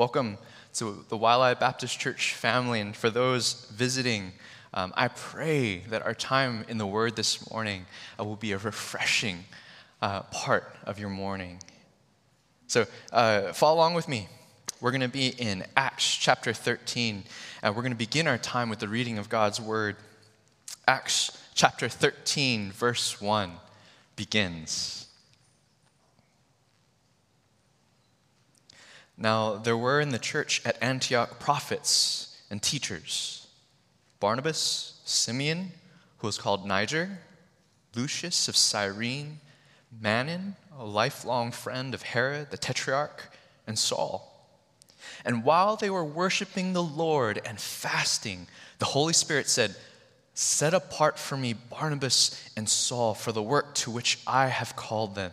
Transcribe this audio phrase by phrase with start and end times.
[0.00, 0.38] Welcome
[0.76, 4.32] to the Waialae Baptist Church family, and for those visiting,
[4.72, 7.84] um, I pray that our time in the Word this morning
[8.18, 9.44] uh, will be a refreshing
[10.00, 11.58] uh, part of your morning.
[12.66, 14.28] So, uh, follow along with me.
[14.80, 17.22] We're going to be in Acts chapter 13,
[17.62, 19.96] and we're going to begin our time with the reading of God's Word.
[20.88, 23.52] Acts chapter 13, verse 1
[24.16, 25.09] begins.
[29.22, 33.46] Now, there were in the church at Antioch prophets and teachers
[34.18, 35.72] Barnabas, Simeon,
[36.18, 37.20] who was called Niger,
[37.94, 39.40] Lucius of Cyrene,
[40.02, 43.30] Manaen, a lifelong friend of Herod the Tetrarch,
[43.66, 44.26] and Saul.
[45.24, 48.46] And while they were worshiping the Lord and fasting,
[48.78, 49.74] the Holy Spirit said,
[50.32, 55.14] Set apart for me Barnabas and Saul for the work to which I have called
[55.14, 55.32] them.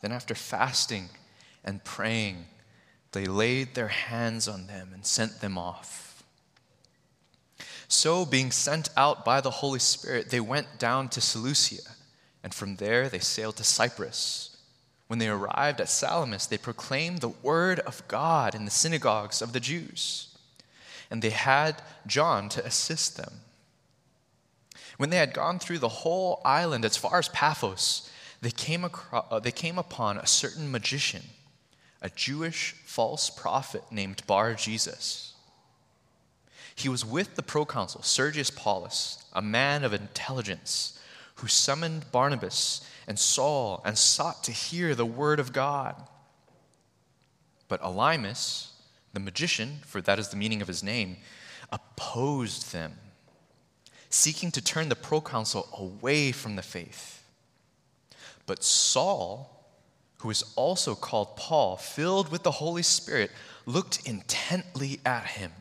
[0.00, 1.08] Then, after fasting,
[1.66, 2.46] and praying,
[3.12, 6.22] they laid their hands on them and sent them off.
[7.88, 11.92] So, being sent out by the Holy Spirit, they went down to Seleucia,
[12.42, 14.56] and from there they sailed to Cyprus.
[15.06, 19.52] When they arrived at Salamis, they proclaimed the word of God in the synagogues of
[19.52, 20.36] the Jews,
[21.10, 23.40] and they had John to assist them.
[24.96, 29.26] When they had gone through the whole island as far as Paphos, they came, across,
[29.30, 31.22] uh, they came upon a certain magician
[32.06, 35.34] a Jewish false prophet named Bar Jesus.
[36.72, 41.00] He was with the proconsul Sergius Paulus, a man of intelligence,
[41.36, 46.00] who summoned Barnabas and Saul and sought to hear the word of God.
[47.66, 48.68] But Elymas,
[49.12, 51.16] the magician, for that is the meaning of his name,
[51.72, 52.92] opposed them,
[54.10, 57.24] seeking to turn the proconsul away from the faith.
[58.46, 59.55] But Saul,
[60.26, 63.30] who is also called Paul, filled with the Holy Spirit,
[63.64, 65.52] looked intently at him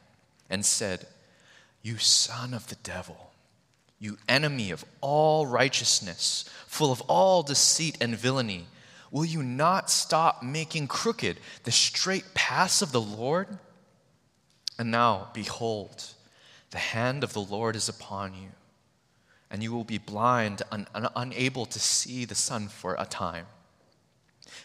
[0.50, 1.06] and said,
[1.84, 3.31] You son of the devil,
[4.00, 8.66] you enemy of all righteousness, full of all deceit and villainy,
[9.12, 13.59] will you not stop making crooked the straight paths of the Lord?
[14.79, 16.06] And now, behold,
[16.72, 18.50] the hand of the Lord is upon you,
[19.51, 23.45] and you will be blind and unable to see the sun for a time.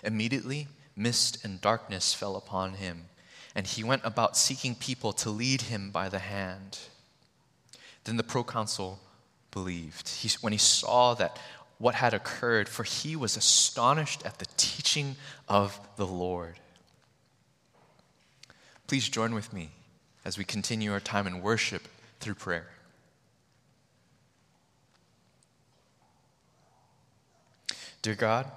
[0.03, 3.07] Immediately, mist and darkness fell upon him,
[3.55, 6.79] and he went about seeking people to lead him by the hand.
[8.05, 9.01] Then the proconsul
[9.51, 11.39] believed he, when he saw that
[11.79, 15.17] what had occurred, for he was astonished at the teaching
[15.49, 16.61] of the Lord.
[18.87, 19.71] Please join with me
[20.25, 21.89] as we continue our time in worship
[22.21, 22.69] through prayer.
[28.03, 28.51] Dear God,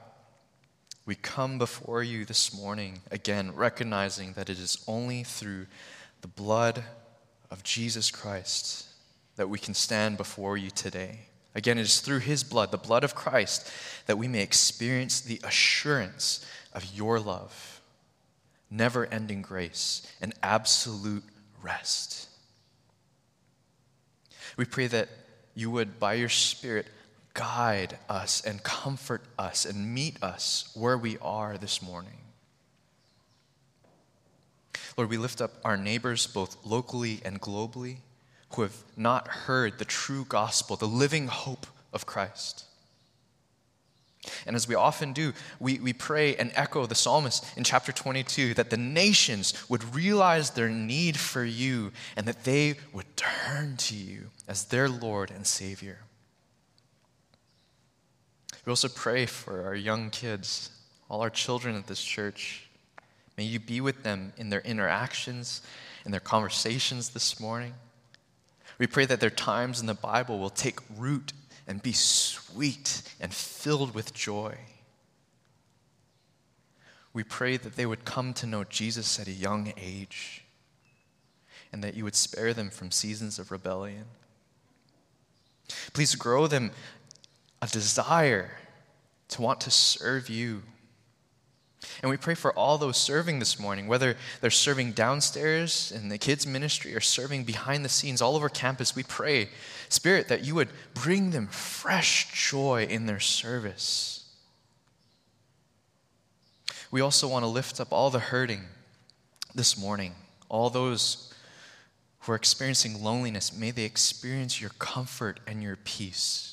[1.05, 5.67] we come before you this morning, again, recognizing that it is only through
[6.21, 6.83] the blood
[7.51, 8.87] of Jesus Christ
[9.35, 11.19] that we can stand before you today.
[11.55, 13.69] Again, it is through his blood, the blood of Christ,
[14.05, 17.81] that we may experience the assurance of your love,
[18.71, 21.23] never ending grace, and absolute
[21.61, 22.29] rest.
[24.55, 25.09] We pray that
[25.53, 26.87] you would, by your Spirit,
[27.33, 32.19] guide us and comfort us and meet us where we are this morning.
[34.97, 37.97] Lord, we lift up our neighbors, both locally and globally,
[38.53, 42.65] who have not heard the true gospel, the living hope of Christ.
[44.45, 48.53] And as we often do, we, we pray and echo the psalmist in chapter 22
[48.53, 53.95] that the nations would realize their need for you and that they would turn to
[53.95, 55.99] you as their Lord and Savior.
[58.65, 60.69] We also pray for our young kids,
[61.09, 62.69] all our children at this church.
[63.37, 65.61] May you be with them in their interactions,
[66.05, 67.73] in their conversations this morning.
[68.77, 71.33] We pray that their times in the Bible will take root
[71.67, 74.57] and be sweet and filled with joy.
[77.13, 80.43] We pray that they would come to know Jesus at a young age
[81.71, 84.05] and that you would spare them from seasons of rebellion.
[85.93, 86.71] Please grow them
[87.69, 88.51] a desire
[89.29, 90.63] to want to serve you.
[92.01, 96.17] And we pray for all those serving this morning, whether they're serving downstairs in the
[96.17, 98.95] kids' ministry or serving behind the scenes all over campus.
[98.95, 99.49] We pray,
[99.89, 104.25] Spirit, that you would bring them fresh joy in their service.
[106.91, 108.65] We also want to lift up all the hurting
[109.55, 110.13] this morning,
[110.47, 111.33] all those
[112.19, 113.55] who are experiencing loneliness.
[113.55, 116.52] May they experience your comfort and your peace.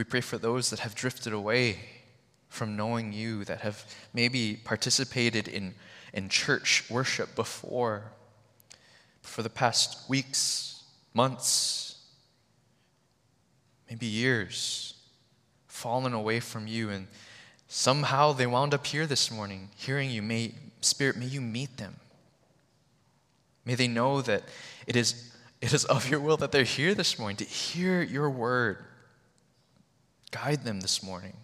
[0.00, 1.78] We pray for those that have drifted away
[2.48, 5.74] from knowing you, that have maybe participated in,
[6.14, 8.04] in church worship before,
[9.20, 12.02] for the past weeks, months,
[13.90, 14.94] maybe years,
[15.66, 17.06] fallen away from you, and
[17.68, 20.22] somehow they wound up here this morning, hearing you.
[20.22, 21.94] May, Spirit, may you meet them.
[23.66, 24.44] May they know that
[24.86, 25.30] it is,
[25.60, 28.78] it is of your will that they're here this morning to hear your word.
[30.30, 31.36] Guide them this morning.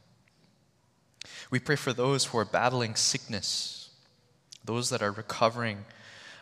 [1.51, 3.91] We pray for those who are battling sickness,
[4.65, 5.85] those that are recovering,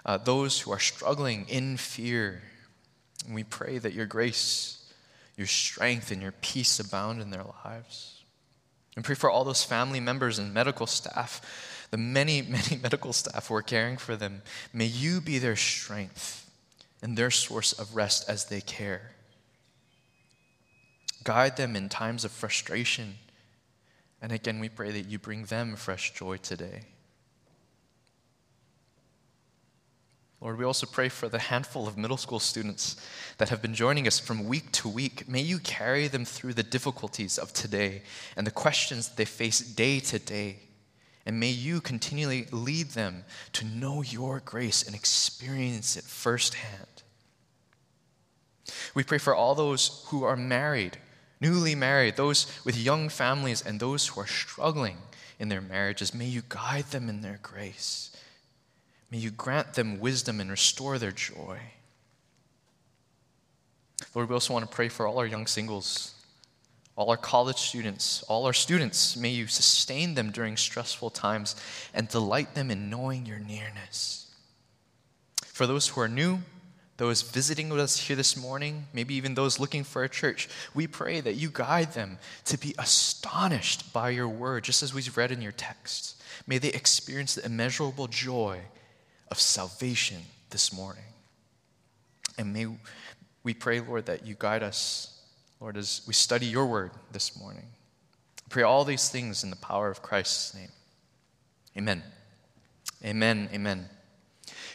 [0.07, 2.43] uh, those who are struggling in fear.
[3.27, 4.93] And we pray that your grace,
[5.37, 8.23] your strength, and your peace abound in their lives.
[8.97, 13.49] And pray for all those family members and medical staff, the many, many medical staff
[13.49, 14.43] who are caring for them.
[14.73, 16.51] May you be their strength
[17.03, 19.14] and their source of rest as they care.
[21.25, 23.17] Guide them in times of frustration.
[24.23, 26.83] And again, we pray that you bring them fresh joy today.
[30.41, 32.97] Lord, we also pray for the handful of middle school students
[33.39, 35.27] that have been joining us from week to week.
[35.27, 38.03] May you carry them through the difficulties of today
[38.37, 40.59] and the questions they face day to day.
[41.25, 43.25] And may you continually lead them
[43.55, 47.03] to know your grace and experience it firsthand.
[48.95, 50.99] We pray for all those who are married,
[51.45, 54.97] newly married, those with young families, and those who are struggling
[55.39, 56.15] in their marriages.
[56.15, 58.17] May you guide them in their grace.
[59.11, 61.59] May you grant them wisdom and restore their joy.
[64.15, 66.15] Lord, we also want to pray for all our young singles,
[66.97, 69.15] all our college students, all our students.
[69.17, 71.57] May you sustain them during stressful times
[71.93, 74.35] and delight them in knowing your nearness.
[75.45, 76.41] For those who are new,
[76.97, 80.87] those visiting with us here this morning, maybe even those looking for a church, we
[80.87, 85.33] pray that you guide them to be astonished by your word, just as we've read
[85.33, 86.23] in your text.
[86.47, 88.61] May they experience the immeasurable joy
[89.31, 91.03] of salvation this morning.
[92.39, 92.67] And may
[93.43, 95.21] we pray, Lord, that you guide us,
[95.61, 97.67] Lord, as we study your word this morning.
[98.51, 100.71] Pray all these things in the power of Christ's name.
[101.77, 102.03] Amen.
[103.05, 103.49] Amen.
[103.53, 103.89] Amen.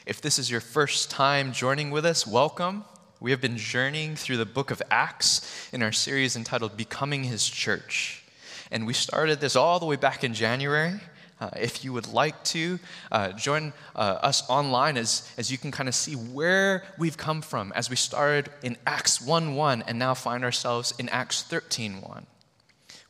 [0.09, 2.83] If this is your first time joining with us, welcome.
[3.19, 7.47] We have been journeying through the book of Acts in our series entitled Becoming His
[7.47, 8.23] Church.
[8.71, 10.99] And we started this all the way back in January.
[11.39, 12.79] Uh, if you would like to,
[13.11, 17.43] uh, join uh, us online as, as you can kind of see where we've come
[17.43, 22.01] from as we started in Acts 1 1 and now find ourselves in Acts 13
[22.01, 22.25] 1.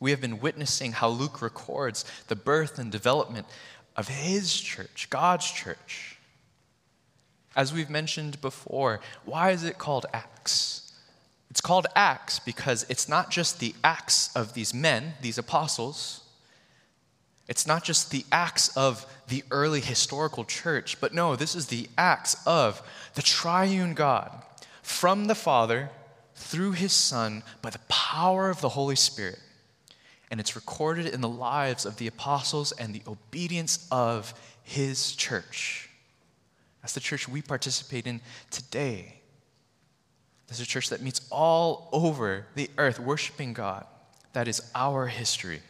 [0.00, 3.46] We have been witnessing how Luke records the birth and development
[3.96, 6.09] of his church, God's church.
[7.60, 10.94] As we've mentioned before, why is it called Acts?
[11.50, 16.22] It's called Acts because it's not just the acts of these men, these apostles,
[17.48, 21.86] it's not just the acts of the early historical church, but no, this is the
[21.98, 22.80] acts of
[23.14, 24.42] the triune God
[24.80, 25.90] from the Father
[26.34, 29.38] through his Son by the power of the Holy Spirit.
[30.30, 34.32] And it's recorded in the lives of the apostles and the obedience of
[34.62, 35.89] his church.
[36.82, 39.20] That's the church we participate in today.
[40.46, 43.86] There's a church that meets all over the earth worshiping God.
[44.32, 45.60] That is our history.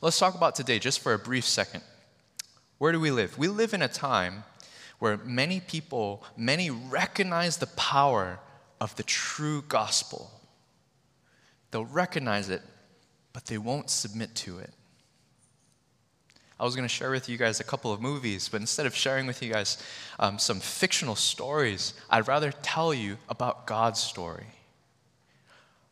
[0.00, 1.82] Let's talk about today just for a brief second.
[2.78, 3.38] Where do we live?
[3.38, 4.44] We live in a time
[4.98, 8.38] where many people, many recognize the power
[8.80, 10.30] of the true gospel.
[11.70, 12.62] They'll recognize it,
[13.32, 14.72] but they won't submit to it.
[16.64, 18.96] I was going to share with you guys a couple of movies, but instead of
[18.96, 19.76] sharing with you guys
[20.18, 24.46] um, some fictional stories, I'd rather tell you about God's story.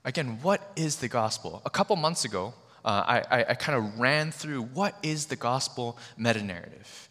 [0.02, 1.61] Again, what is the gospel?
[1.67, 2.55] A couple months ago,
[2.87, 7.11] uh, I, I, I kind of ran through what is the gospel meta narrative.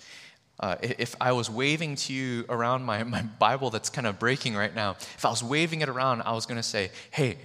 [0.59, 4.55] Uh, if I was waving to you around my, my Bible that's kind of breaking
[4.55, 7.37] right now, if I was waving it around, I was going to say, hey,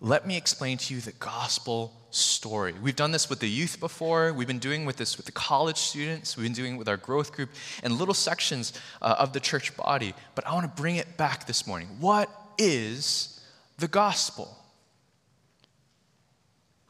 [0.00, 2.74] let me explain to you the gospel story.
[2.80, 4.32] We've done this with the youth before.
[4.32, 6.36] We've been doing with this with the college students.
[6.36, 7.50] We've been doing with our growth group
[7.82, 8.72] and little sections
[9.02, 10.14] uh, of the church body.
[10.34, 11.88] But I want to bring it back this morning.
[12.00, 13.40] What is
[13.78, 14.56] the gospel?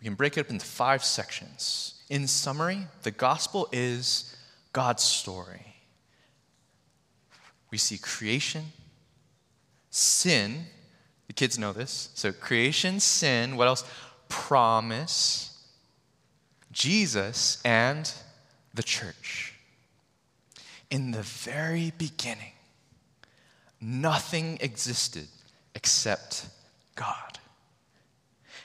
[0.01, 2.03] We can break it up into five sections.
[2.11, 4.37] In summary, the gospel is
[4.73, 5.77] God's story.
[7.71, 8.67] We see creation,
[9.89, 10.67] sin,
[11.26, 12.11] the kids know this.
[12.14, 13.85] So, creation, sin, what else?
[14.28, 15.59] Promise,
[16.73, 18.11] Jesus, and
[18.73, 19.54] the church.
[20.90, 22.52] In the very beginning,
[23.81, 25.28] nothing existed
[25.75, 26.47] except
[26.95, 27.38] God.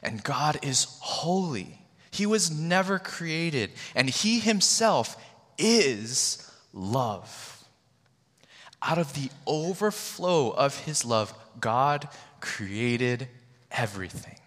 [0.02, 1.80] And God is holy.
[2.12, 5.18] He was never created, and He Himself
[5.58, 7.64] is love.
[8.82, 12.08] Out of the overflow of His love, God
[12.42, 13.28] created
[13.72, 14.38] everything,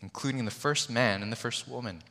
[0.00, 2.02] including the first man and the first woman,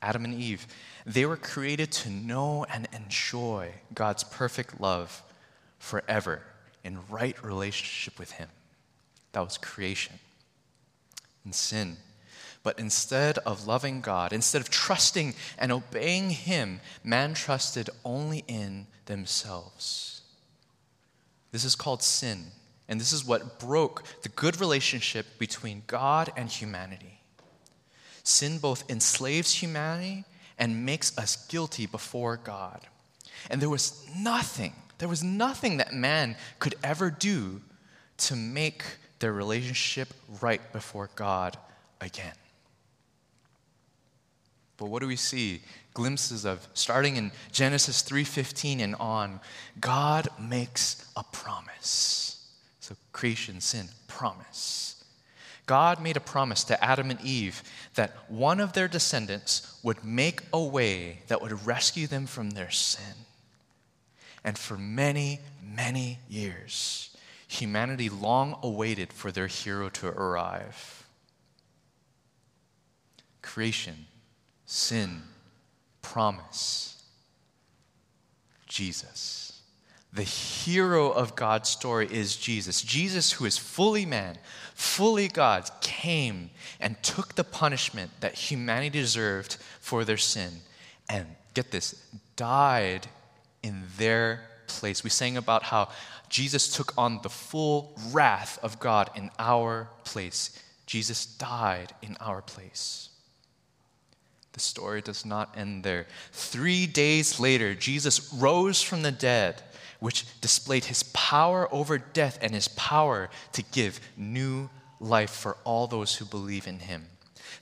[0.00, 0.66] Adam and Eve.
[1.06, 5.22] They were created to know and enjoy God's perfect love
[5.78, 6.42] forever
[6.84, 8.48] in right relationship with Him.
[9.32, 10.18] That was creation.
[11.44, 11.96] And sin.
[12.62, 18.86] But instead of loving God, instead of trusting and obeying Him, man trusted only in
[19.06, 20.22] themselves.
[21.50, 22.46] This is called sin.
[22.88, 27.20] And this is what broke the good relationship between God and humanity.
[28.22, 30.24] Sin both enslaves humanity
[30.58, 32.80] and makes us guilty before God.
[33.50, 37.60] And there was nothing, there was nothing that man could ever do
[38.18, 38.82] to make
[39.18, 41.56] their relationship right before God
[42.00, 42.34] again.
[44.76, 45.62] But what do we see?
[45.92, 49.40] Glimpses of starting in Genesis 3:15 and on,
[49.80, 52.37] God makes a promise.
[53.18, 55.02] Creation, sin, promise.
[55.66, 57.64] God made a promise to Adam and Eve
[57.96, 62.70] that one of their descendants would make a way that would rescue them from their
[62.70, 63.26] sin.
[64.44, 67.10] And for many, many years,
[67.48, 71.04] humanity long awaited for their hero to arrive.
[73.42, 74.06] Creation,
[74.64, 75.22] sin,
[76.02, 77.02] promise,
[78.68, 79.47] Jesus.
[80.12, 82.80] The hero of God's story is Jesus.
[82.82, 84.38] Jesus, who is fully man,
[84.74, 86.50] fully God, came
[86.80, 90.50] and took the punishment that humanity deserved for their sin.
[91.10, 92.02] And get this,
[92.36, 93.06] died
[93.62, 95.04] in their place.
[95.04, 95.88] We sang about how
[96.28, 100.58] Jesus took on the full wrath of God in our place.
[100.86, 103.10] Jesus died in our place.
[104.52, 106.06] The story does not end there.
[106.32, 109.62] Three days later, Jesus rose from the dead
[110.00, 115.86] which displayed his power over death and his power to give new life for all
[115.86, 117.06] those who believe in him.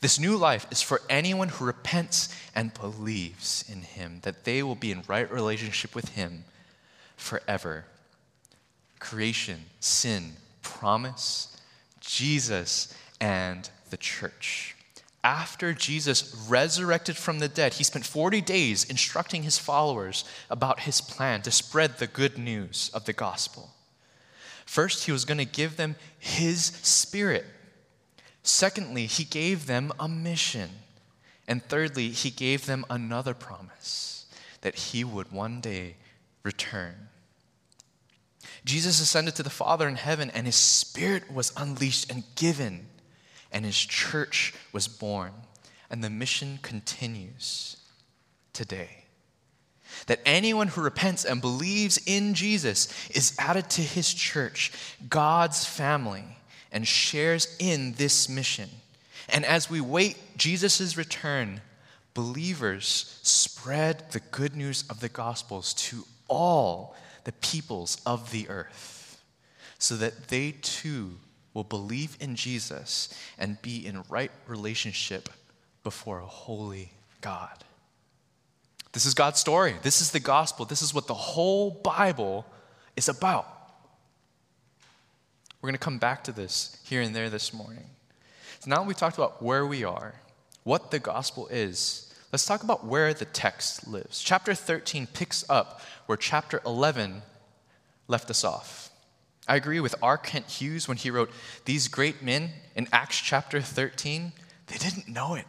[0.01, 4.75] This new life is for anyone who repents and believes in him, that they will
[4.75, 6.45] be in right relationship with him
[7.17, 7.87] forever.
[8.99, 11.57] Creation, sin, promise,
[12.01, 14.76] Jesus, and the church
[15.27, 21.01] after Jesus resurrected from the dead, he spent 40 days instructing his followers about his
[21.01, 23.71] plan to spread the good news of the gospel.
[24.65, 27.45] First, he was going to give them his spirit.
[28.45, 30.71] Secondly, he gave them a mission.
[31.49, 34.27] And thirdly, he gave them another promise
[34.61, 35.97] that he would one day
[36.45, 37.09] return.
[38.65, 42.87] Jesus ascended to the Father in heaven, and his spirit was unleashed and given
[43.57, 45.33] and his church was born.
[45.89, 47.79] And the mission continues
[48.53, 49.05] today.
[50.09, 54.73] That anyone who repents and believes in Jesus is added to his church,
[55.09, 56.37] God's family,
[56.71, 58.69] and shares in this mission.
[59.31, 61.63] And as we wait Jesus' return,
[62.13, 66.95] believers spread the good news of the Gospels to all
[67.25, 69.19] the peoples of the earth
[69.79, 71.13] so that they too
[71.57, 73.09] will believe in Jesus
[73.39, 75.31] and be in right relationship
[75.83, 77.65] before a holy God.
[78.93, 79.75] This is God's story.
[79.83, 80.67] This is the gospel.
[80.67, 82.45] This is what the whole Bible
[82.95, 83.47] is about.
[85.63, 87.87] We're going to come back to this here and there this morning.
[88.61, 90.15] So now we've talked about where we are,
[90.63, 92.15] what the gospel is.
[92.33, 94.21] Let's talk about where the text lives.
[94.21, 97.23] Chapter 13 picks up where chapter 11
[98.09, 98.91] left us off.
[99.49, 100.19] I agree with R.
[100.19, 101.31] Kent Hughes when he wrote,
[101.65, 104.33] These great men in Acts chapter 13,
[104.67, 105.47] they didn't know it.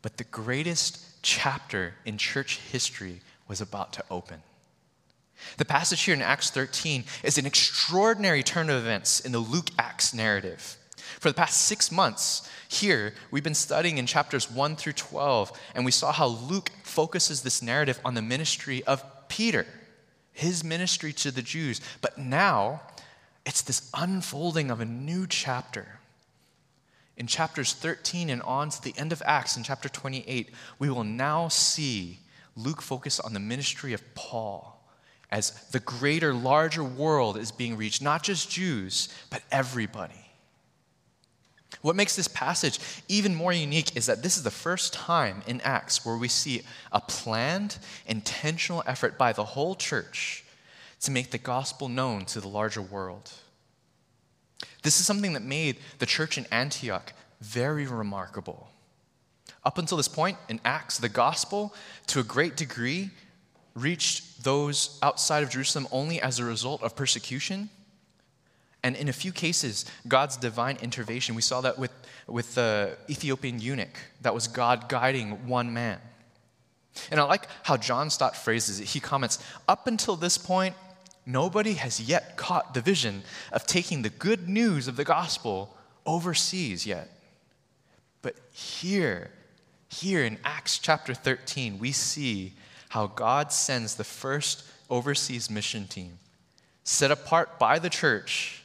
[0.00, 4.42] But the greatest chapter in church history was about to open.
[5.56, 9.70] The passage here in Acts 13 is an extraordinary turn of events in the Luke
[9.78, 10.76] Acts narrative.
[11.20, 15.84] For the past six months, here, we've been studying in chapters 1 through 12, and
[15.84, 19.66] we saw how Luke focuses this narrative on the ministry of Peter
[20.38, 21.80] his ministry to the Jews.
[22.00, 22.80] But now,
[23.44, 25.98] it's this unfolding of a new chapter.
[27.16, 31.02] In chapters 13 and on to the end of Acts, in chapter 28, we will
[31.02, 32.20] now see
[32.54, 34.80] Luke focus on the ministry of Paul
[35.28, 40.27] as the greater, larger world is being reached, not just Jews, but everybody.
[41.82, 45.60] What makes this passage even more unique is that this is the first time in
[45.60, 50.44] Acts where we see a planned, intentional effort by the whole church
[51.02, 53.30] to make the gospel known to the larger world.
[54.82, 58.68] This is something that made the church in Antioch very remarkable.
[59.64, 61.74] Up until this point in Acts, the gospel,
[62.08, 63.10] to a great degree,
[63.74, 67.70] reached those outside of Jerusalem only as a result of persecution.
[68.82, 71.34] And in a few cases, God's divine intervention.
[71.34, 71.90] We saw that with,
[72.26, 73.98] with the Ethiopian eunuch.
[74.22, 75.98] That was God guiding one man.
[77.10, 78.86] And I like how John Stott phrases it.
[78.86, 80.74] He comments Up until this point,
[81.26, 86.86] nobody has yet caught the vision of taking the good news of the gospel overseas
[86.86, 87.08] yet.
[88.22, 89.30] But here,
[89.88, 92.54] here in Acts chapter 13, we see
[92.90, 96.18] how God sends the first overseas mission team,
[96.84, 98.64] set apart by the church,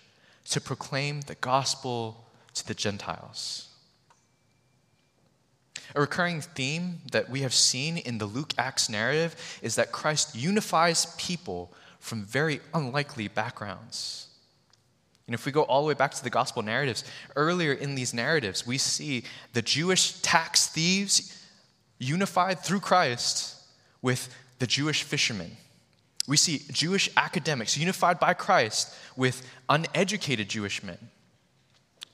[0.49, 3.69] to proclaim the gospel to the Gentiles.
[5.95, 10.35] A recurring theme that we have seen in the Luke Acts narrative is that Christ
[10.35, 14.27] unifies people from very unlikely backgrounds.
[15.27, 17.03] And if we go all the way back to the gospel narratives,
[17.35, 19.23] earlier in these narratives, we see
[19.53, 21.39] the Jewish tax thieves
[21.97, 23.55] unified through Christ
[24.01, 25.55] with the Jewish fishermen.
[26.27, 30.97] We see Jewish academics unified by Christ with uneducated Jewish men.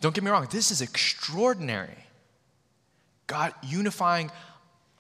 [0.02, 2.06] Don't get me wrong, this is extraordinary.
[3.28, 4.32] God unifying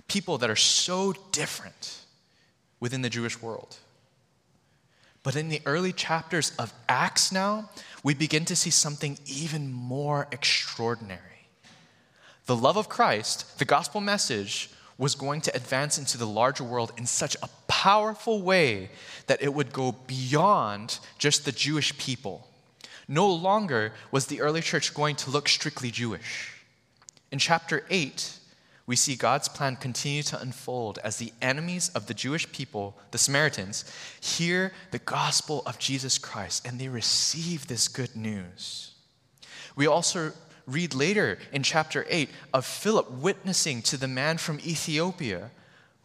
[0.07, 1.99] people that are so different
[2.79, 3.77] within the Jewish world.
[5.23, 7.69] But in the early chapters of Acts now,
[8.03, 11.21] we begin to see something even more extraordinary.
[12.45, 16.91] The love of Christ, the gospel message, was going to advance into the larger world
[16.97, 18.89] in such a powerful way
[19.27, 22.45] that it would go beyond just the Jewish people.
[23.07, 26.55] No longer was the early church going to look strictly Jewish.
[27.31, 28.37] In chapter 8,
[28.85, 33.17] we see God's plan continue to unfold as the enemies of the Jewish people, the
[33.17, 33.85] Samaritans,
[34.19, 38.91] hear the gospel of Jesus Christ and they receive this good news.
[39.77, 40.33] We also
[40.67, 45.51] read later in chapter 8 of Philip witnessing to the man from Ethiopia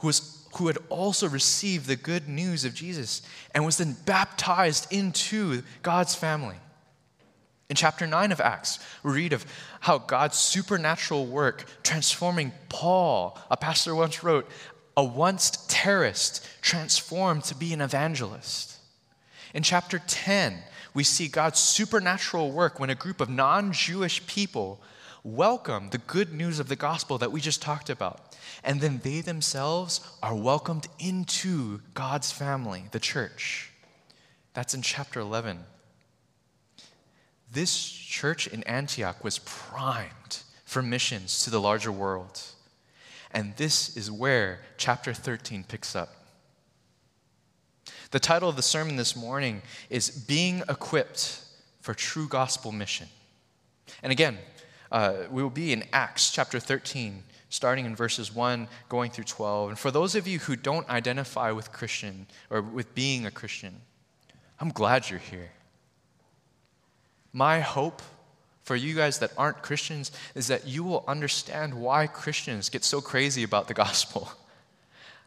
[0.05, 3.23] who, was, who had also received the good news of Jesus
[3.55, 6.57] and was then baptized into God's family.
[7.71, 9.47] In chapter 9 of Acts, we read of
[9.81, 14.47] how God's supernatural work transforming Paul, a pastor once wrote,
[14.95, 18.77] a once terrorist transformed to be an evangelist.
[19.55, 20.59] In chapter 10,
[20.93, 24.83] we see God's supernatural work when a group of non Jewish people
[25.23, 28.34] welcome the good news of the gospel that we just talked about.
[28.63, 33.71] And then they themselves are welcomed into God's family, the church.
[34.53, 35.65] That's in chapter 11
[37.55, 42.43] this church in Antioch was primed for missions to the larger world.
[43.31, 46.11] And this is where chapter 13 picks up.
[48.11, 51.41] The title of the sermon this morning is Being Equipped
[51.81, 53.09] for True Gospel Mission.
[54.03, 54.39] And again,
[54.93, 57.23] uh, we will be in Acts chapter 13,
[57.55, 59.69] starting in verses 1, going through 12.
[59.69, 63.77] And for those of you who don't identify with Christian or with being a Christian,
[64.59, 65.53] I'm glad you're here.
[67.33, 68.03] My hope
[68.65, 73.01] for you guys that aren't Christians is that you will understand why Christians get so
[73.01, 74.31] crazy about the gospel.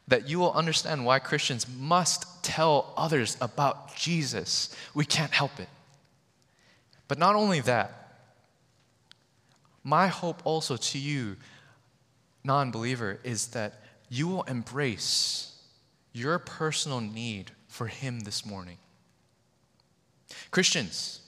[0.10, 4.74] That you will understand why Christians must tell others about Jesus.
[4.94, 5.68] We can't help it.
[7.10, 8.22] But not only that,
[9.84, 11.36] my hope also to you,
[12.48, 15.62] non believer, is that you will embrace
[16.14, 18.78] your personal need for Him this morning.
[20.50, 21.22] Christians,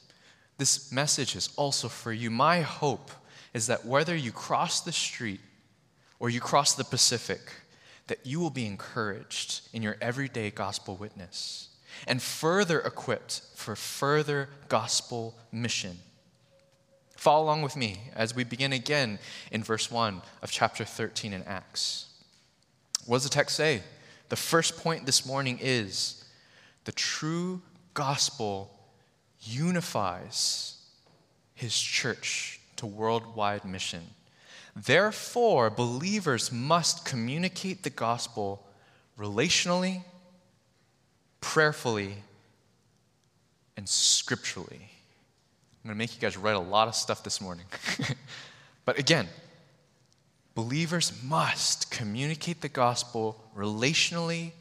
[0.57, 2.31] this message is also for you.
[2.31, 3.11] My hope
[3.53, 5.41] is that whether you cross the street
[6.19, 7.39] or you cross the Pacific,
[8.07, 11.69] that you will be encouraged in your everyday gospel witness
[12.07, 15.99] and further equipped for further gospel mission.
[17.19, 19.19] Follow along with me as we begin again
[19.51, 22.07] in verse 1 of chapter 13 in Acts.
[23.05, 23.83] What does the text say?
[24.29, 26.23] The first point this morning is
[26.85, 27.61] the true
[27.93, 28.71] gospel
[29.41, 30.77] unifies
[31.55, 34.03] his church to worldwide mission.
[34.73, 38.65] Therefore, believers must communicate the gospel
[39.19, 40.05] relationally,
[41.41, 42.15] prayerfully,
[43.75, 44.91] and scripturally.
[45.89, 47.65] I'm going to make you guys write a lot of stuff this morning.
[48.85, 49.27] but again,
[50.53, 54.51] believers must communicate the gospel relationally,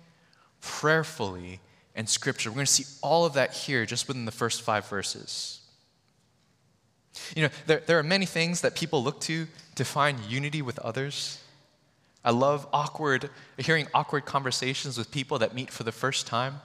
[0.63, 1.61] prayerfully,
[1.95, 2.49] and Scripture.
[2.49, 5.61] We're going to see all of that here just within the first five verses.
[7.37, 10.79] You know, there, there are many things that people look to to find unity with
[10.79, 11.45] others.
[12.25, 16.63] I love awkward, hearing awkward conversations with people that meet for the first time.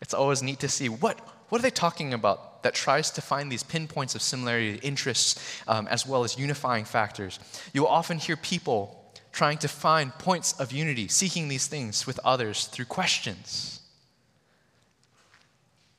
[0.00, 1.20] It's always neat to see what,
[1.52, 5.86] what are they talking about that tries to find these pinpoints of similarity, interests, um,
[5.88, 7.38] as well as unifying factors.
[7.74, 12.18] You will often hear people trying to find points of unity, seeking these things with
[12.24, 13.82] others through questions.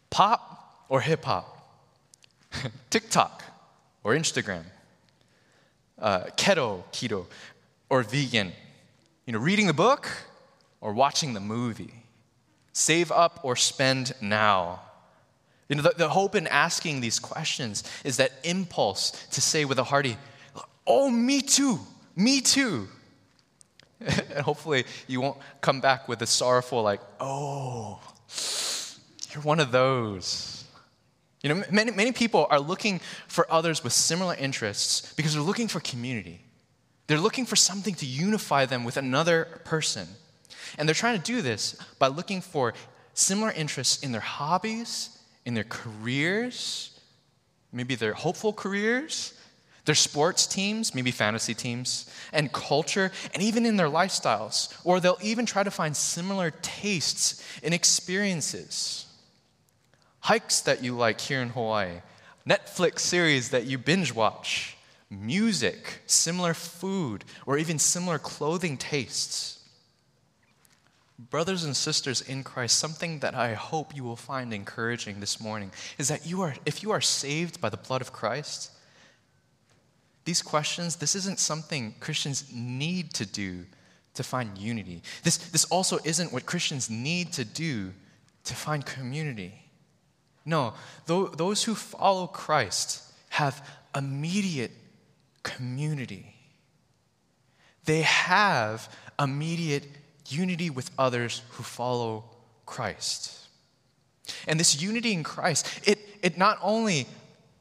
[0.09, 1.55] Pop or hip hop?
[2.89, 3.43] TikTok
[4.03, 4.63] or Instagram?
[5.99, 7.27] Uh, keto, keto,
[7.91, 8.53] or vegan?
[9.27, 10.09] You know, reading the book
[10.81, 11.93] or watching the movie?
[12.71, 14.81] Save up or spend now?
[15.69, 19.79] You know, the, the hope in asking these questions is that impulse to say with
[19.79, 20.17] a hearty,
[20.85, 21.79] Oh, me too,
[22.15, 22.87] me too.
[23.99, 27.99] and hopefully you won't come back with a sorrowful, like, Oh,
[29.33, 30.65] you're one of those.
[31.41, 35.67] You know, many, many people are looking for others with similar interests because they're looking
[35.67, 36.41] for community.
[37.07, 40.07] They're looking for something to unify them with another person.
[40.77, 42.73] And they're trying to do this by looking for
[43.13, 45.12] similar interests in their hobbies,
[45.45, 46.99] in their careers,
[47.71, 49.33] maybe their hopeful careers,
[49.85, 54.73] their sports teams, maybe fantasy teams, and culture, and even in their lifestyles.
[54.85, 59.07] Or they'll even try to find similar tastes and experiences.
[60.21, 62.01] Hikes that you like here in Hawaii,
[62.47, 64.77] Netflix series that you binge watch,
[65.09, 69.59] music, similar food, or even similar clothing tastes.
[71.19, 75.71] Brothers and sisters in Christ, something that I hope you will find encouraging this morning
[75.97, 78.71] is that you are, if you are saved by the blood of Christ,
[80.25, 83.65] these questions, this isn't something Christians need to do
[84.15, 85.01] to find unity.
[85.23, 87.93] This, this also isn't what Christians need to do
[88.45, 89.53] to find community.
[90.45, 90.73] No,
[91.05, 94.71] those who follow Christ have immediate
[95.43, 96.35] community.
[97.85, 99.85] They have immediate
[100.27, 102.25] unity with others who follow
[102.65, 103.47] Christ.
[104.47, 107.07] And this unity in Christ, it, it not only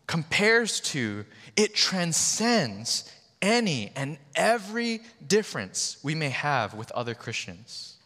[0.06, 1.24] compares to,
[1.56, 7.96] it transcends any and every difference we may have with other Christians.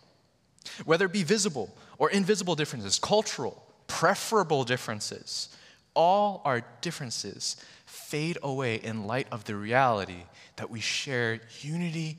[0.84, 5.48] Whether it be visible or invisible differences, cultural, preferable differences,
[5.94, 10.24] all our differences fade away in light of the reality
[10.56, 12.18] that we share unity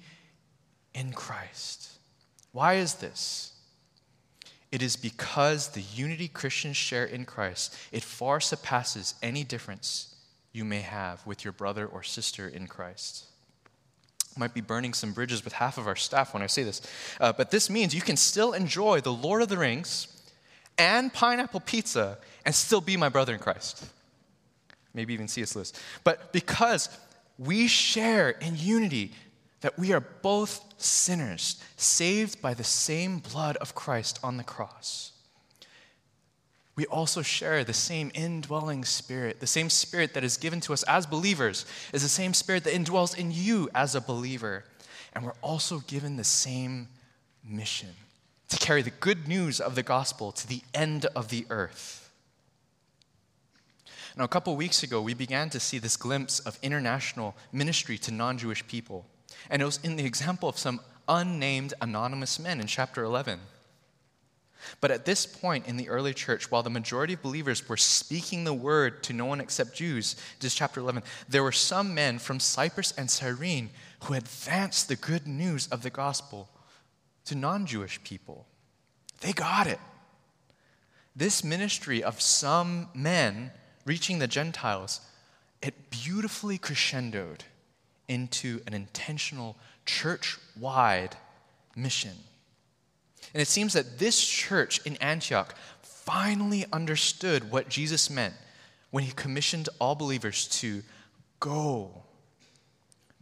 [0.94, 1.97] in Christ.
[2.58, 3.52] Why is this?
[4.72, 10.16] It is because the unity Christians share in Christ, it far surpasses any difference
[10.54, 13.26] you may have with your brother or sister in Christ.
[14.40, 16.82] Might be burning some bridges with half of our staff when I say this,
[17.22, 20.08] uh, but this means you can still enjoy the Lord of the Rings
[20.80, 23.86] and pineapple pizza and still be my brother in Christ.
[24.96, 25.56] Maybe even C.S.
[25.56, 25.74] Lewis.
[26.04, 26.90] But because
[27.38, 29.12] we share in unity
[29.62, 35.12] that we are both sinners, saved by the same blood of Christ on the cross.
[36.76, 39.40] We also share the same indwelling spirit.
[39.40, 42.74] The same spirit that is given to us as believers is the same spirit that
[42.74, 44.64] indwells in you as a believer.
[45.14, 46.90] And we're also given the same
[47.44, 47.90] mission
[48.50, 52.12] to carry the good news of the gospel to the end of the earth.
[54.16, 58.12] Now, a couple weeks ago, we began to see this glimpse of international ministry to
[58.12, 59.06] non Jewish people.
[59.50, 63.40] And it was in the example of some unnamed anonymous men in chapter 11.
[64.82, 68.44] But at this point in the early church, while the majority of believers were speaking
[68.44, 72.20] the word to no one except Jews, this is chapter 11, there were some men
[72.20, 73.70] from Cyprus and Cyrene
[74.04, 76.50] who advanced the good news of the gospel
[77.26, 78.46] to non Jewish people.
[79.22, 79.80] They got it.
[81.16, 83.52] This ministry of some men
[83.86, 85.02] reaching the Gentiles,
[85.62, 87.42] it beautifully crescendoed
[88.08, 91.16] into an intentional church wide
[91.76, 92.16] mission.
[93.34, 98.34] And it seems that this church in Antioch finally understood what Jesus meant
[98.92, 100.82] when he commissioned all believers to
[101.40, 102.04] go.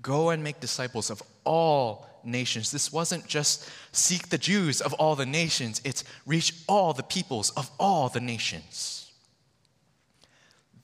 [0.01, 2.71] Go and make disciples of all nations.
[2.71, 7.49] This wasn't just seek the Jews of all the nations, it's reach all the peoples
[7.51, 9.11] of all the nations.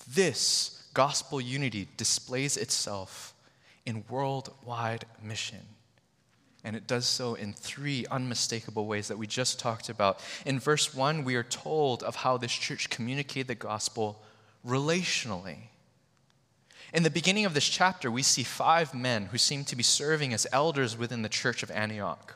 [0.07, 3.31] This gospel unity displays itself
[3.86, 5.65] in worldwide mission.
[6.63, 10.20] And it does so in three unmistakable ways that we just talked about.
[10.46, 14.22] In verse 1, we are told of how this church communicated the gospel
[14.65, 15.58] relationally.
[16.94, 20.34] In the beginning of this chapter, we see five men who seem to be serving
[20.34, 22.36] as elders within the church of Antioch.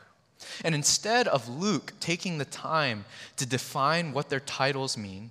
[0.64, 3.04] And instead of Luke taking the time
[3.36, 5.30] to define what their titles mean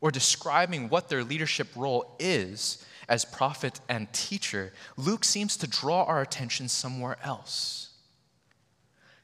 [0.00, 6.04] or describing what their leadership role is, as prophet and teacher, Luke seems to draw
[6.04, 7.90] our attention somewhere else.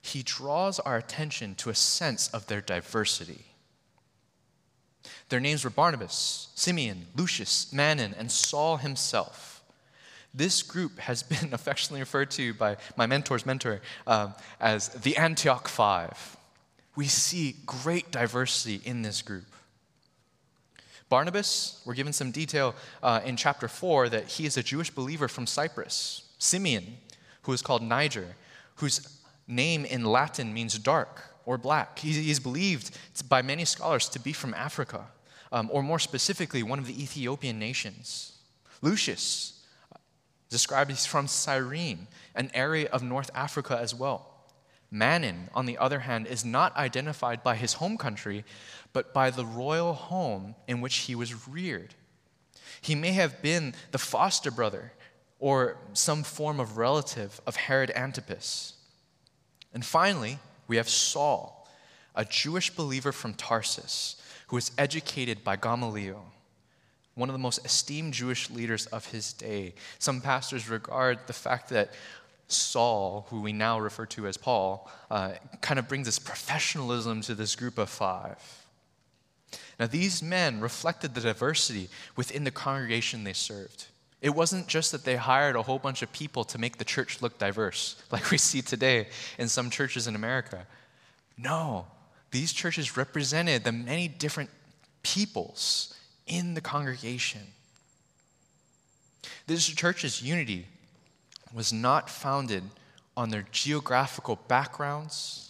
[0.01, 3.45] He draws our attention to a sense of their diversity.
[5.29, 9.63] Their names were Barnabas, Simeon, Lucius, Manon, and Saul himself.
[10.35, 15.69] This group has been affectionately referred to by my mentor's mentor um, as the Antioch
[15.69, 16.37] Five.
[16.97, 19.54] We see great diversity in this group.
[21.15, 25.29] Barnabas, we're given some detail uh, in chapter 4 that he is a Jewish believer
[25.29, 26.25] from Cyprus.
[26.39, 26.97] Simeon,
[27.43, 28.35] who is called Niger,
[28.79, 32.01] whose name in Latin means dark or black.
[32.01, 32.99] He is believed
[33.29, 35.07] by many scholars to be from Africa,
[35.53, 38.33] um, or more specifically, one of the Ethiopian nations.
[38.83, 39.65] Lucius,
[40.51, 44.34] described as from Cyrene, an area of North Africa as well.
[44.95, 48.45] Manon, on the other hand, is not identified by his home country,
[48.93, 51.97] but by the royal home in which he was reared.
[52.81, 54.93] He may have been the foster brother
[55.41, 58.75] or some form of relative of Herod Antipas.
[59.73, 61.69] And finally, we have Saul,
[62.15, 64.15] a Jewish believer from Tarsus
[64.47, 66.25] who was educated by Gamaliel,
[67.17, 69.75] one of the most esteemed Jewish leaders of his day.
[69.99, 71.91] Some pastors regard the fact that
[72.49, 77.35] Saul, who we now refer to as Paul, uh, kind of brings this professionalism to
[77.35, 78.39] this group of five.
[79.79, 83.87] Now, these men reflected the diversity within the congregation they served.
[84.21, 87.21] It wasn't just that they hired a whole bunch of people to make the church
[87.21, 90.67] look diverse, like we see today in some churches in America.
[91.37, 91.87] No,
[92.31, 94.51] these churches represented the many different
[95.03, 95.95] peoples
[96.27, 97.43] in the congregation.
[99.47, 100.67] This church's unity
[101.55, 102.65] was not founded
[103.17, 105.45] on their geographical backgrounds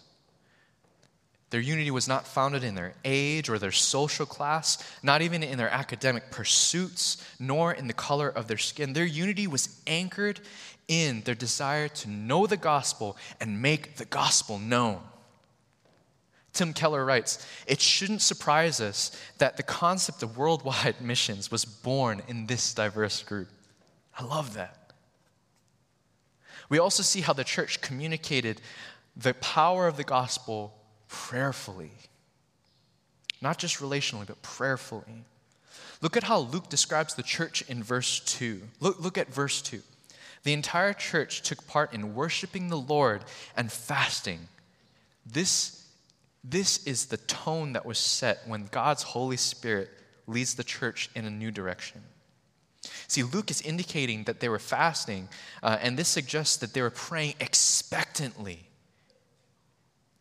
[1.55, 5.57] their unity was not founded in their age or their social class, not even in
[5.57, 8.93] their academic pursuits, nor in the color of their skin.
[8.93, 10.41] Their unity was anchored
[10.89, 15.01] in their desire to know the gospel and make the gospel known.
[16.53, 22.21] Tim Keller writes It shouldn't surprise us that the concept of worldwide missions was born
[22.27, 23.49] in this diverse group.
[24.19, 24.84] I love that.
[26.75, 28.61] We also see how the church communicated
[29.17, 30.75] the power of the gospel
[31.07, 31.93] prayerfully.
[33.41, 35.23] Not just relationally, but prayerfully.
[36.03, 38.61] Look at how Luke describes the church in verse 2.
[38.81, 39.83] Look, look at verse 2.
[40.43, 43.23] The entire church took part in worshiping the Lord
[43.57, 44.49] and fasting.
[45.25, 45.87] This,
[46.43, 49.91] this is the tone that was set when God's Holy Spirit
[50.27, 52.03] leads the church in a new direction.
[53.09, 55.29] See, Luke is indicating that they were fasting,
[55.63, 58.69] uh, and this suggests that they were praying expectantly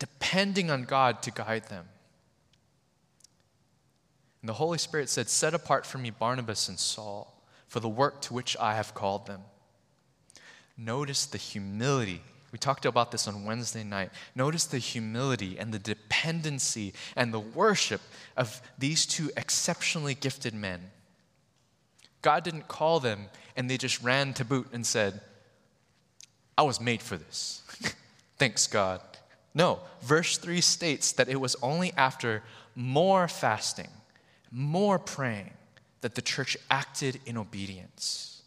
[0.03, 1.85] depending on God to guide them.
[4.41, 8.21] And the Holy Spirit said, Set apart for me Barnabas and Saul for the work
[8.23, 9.39] to which I have called them.
[10.77, 12.21] Notice the humility.
[12.51, 14.09] We talked about this on Wednesday night.
[14.35, 18.01] Notice the humility and the dependency and the worship
[18.35, 20.91] of these two exceptionally gifted men.
[22.23, 25.21] God didn't call them and they just ran to boot and said,
[26.57, 27.61] I was made for this.
[28.39, 29.01] Thanks, God.
[29.53, 32.41] No, verse 3 states that it was only after
[32.75, 33.89] more fasting,
[34.51, 35.51] more praying,
[36.01, 38.41] that the church acted in obedience.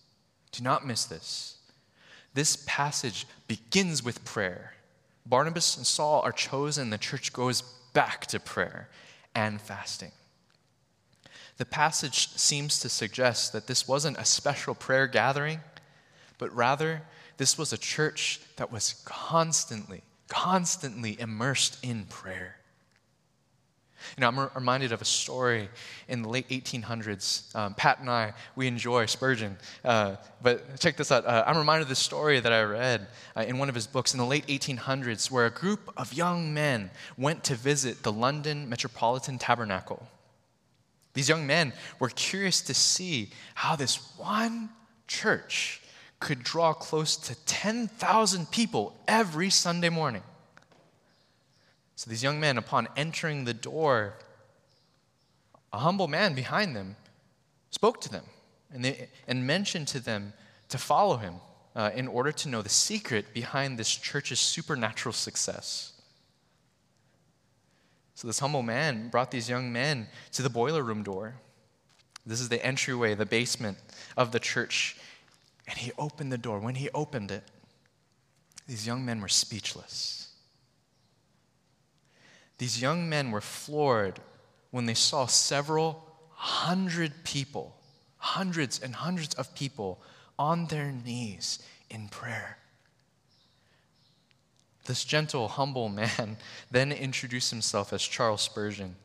[0.50, 1.56] Do not miss this.
[2.34, 4.74] This passage begins with prayer.
[5.24, 7.62] Barnabas and Saul are chosen, the church goes
[7.92, 8.88] back to prayer
[9.34, 10.12] and fasting.
[11.58, 15.60] The passage seems to suggest that this wasn't a special prayer gathering,
[16.38, 17.02] but rather
[17.38, 22.56] this was a church that was constantly constantly immersed in prayer.
[24.16, 25.68] You know, I'm reminded of a story
[26.06, 27.54] in the late 1800s.
[27.56, 29.56] Um, Pat and I, we enjoy Spurgeon.
[29.84, 31.26] Uh, but check this out.
[31.26, 34.12] Uh, I'm reminded of this story that I read uh, in one of his books
[34.14, 38.68] in the late 1800s, where a group of young men went to visit the London
[38.68, 40.06] Metropolitan Tabernacle.
[41.16, 44.68] These young men were curious to see how this one
[45.08, 45.80] church
[46.20, 50.22] could draw close to 10,000 people every Sunday morning.
[51.94, 54.18] So these young men, upon entering the door,
[55.72, 56.96] a humble man behind them
[57.70, 58.24] spoke to them
[58.70, 60.34] and, they, and mentioned to them
[60.68, 61.36] to follow him
[61.74, 65.94] uh, in order to know the secret behind this church's supernatural success.
[68.16, 71.36] So, this humble man brought these young men to the boiler room door.
[72.24, 73.78] This is the entryway, the basement
[74.16, 74.96] of the church
[75.68, 76.58] and he opened the door.
[76.58, 77.42] When he opened it,
[78.66, 80.30] these young men were speechless.
[82.58, 84.20] These young men were floored
[84.70, 87.76] when they saw several hundred people,
[88.18, 90.00] hundreds and hundreds of people
[90.38, 91.58] on their knees
[91.90, 92.58] in prayer.
[94.86, 96.36] This gentle, humble man
[96.70, 98.96] then introduced himself as Charles Spurgeon.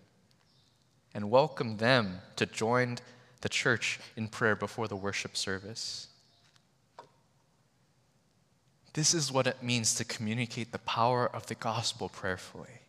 [1.13, 2.97] and welcomed them to join
[3.41, 6.07] the church in prayer before the worship service.
[8.93, 12.81] This is what it means to communicate the power of the gospel prayerfully.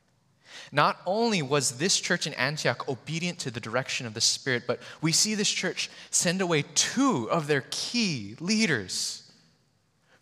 [0.71, 4.81] Not only was this church in Antioch obedient to the direction of the Spirit, but
[5.01, 9.22] we see this church send away two of their key leaders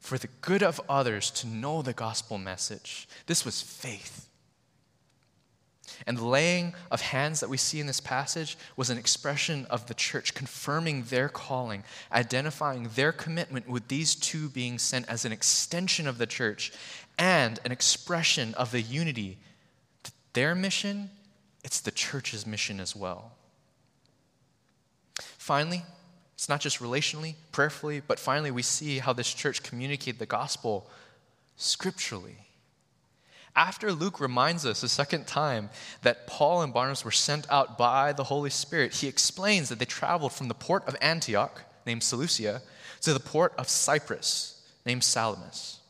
[0.00, 3.08] for the good of others to know the gospel message.
[3.26, 4.26] This was faith.
[6.06, 9.86] And the laying of hands that we see in this passage was an expression of
[9.86, 15.32] the church confirming their calling, identifying their commitment with these two being sent as an
[15.32, 16.72] extension of the church
[17.18, 19.38] and an expression of the unity
[20.32, 21.10] their mission,
[21.64, 23.32] it's the church's mission as well.
[25.38, 25.82] Finally,
[26.40, 30.88] it's not just relationally, prayerfully, but finally we see how this church communicated the gospel
[31.58, 32.38] scripturally.
[33.54, 35.68] After Luke reminds us a second time
[36.00, 39.84] that Paul and Barnabas were sent out by the Holy Spirit, he explains that they
[39.84, 42.62] traveled from the port of Antioch, named Seleucia,
[43.02, 45.80] to the port of Cyprus, named Salamis.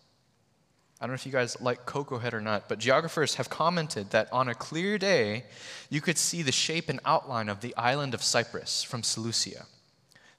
[1.00, 4.10] I don't know if you guys like Koko Head or not, but geographers have commented
[4.10, 5.44] that on a clear day,
[5.90, 9.66] you could see the shape and outline of the island of Cyprus from Seleucia.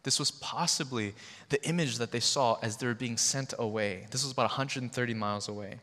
[0.03, 1.13] This was possibly
[1.49, 4.07] the image that they saw as they were being sent away.
[4.11, 5.79] This was about 130 miles away.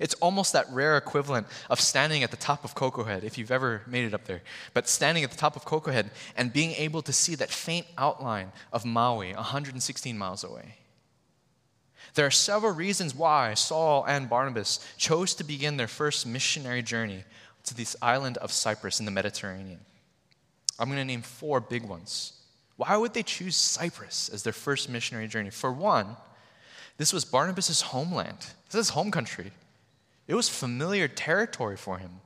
[0.00, 3.50] It's almost that rare equivalent of standing at the top of Koko Head, if you've
[3.50, 4.42] ever made it up there,
[4.74, 7.86] but standing at the top of Koko Head and being able to see that faint
[7.96, 10.76] outline of Maui 116 miles away.
[12.14, 17.24] There are several reasons why Saul and Barnabas chose to begin their first missionary journey
[17.64, 19.80] to this island of Cyprus in the Mediterranean.
[20.78, 22.32] I'm going to name four big ones.
[22.76, 25.50] Why would they choose Cyprus as their first missionary journey?
[25.50, 26.16] For one,
[26.98, 28.38] this was Barnabas' homeland.
[28.66, 29.52] This is his home country.
[30.26, 32.20] It was familiar territory for him.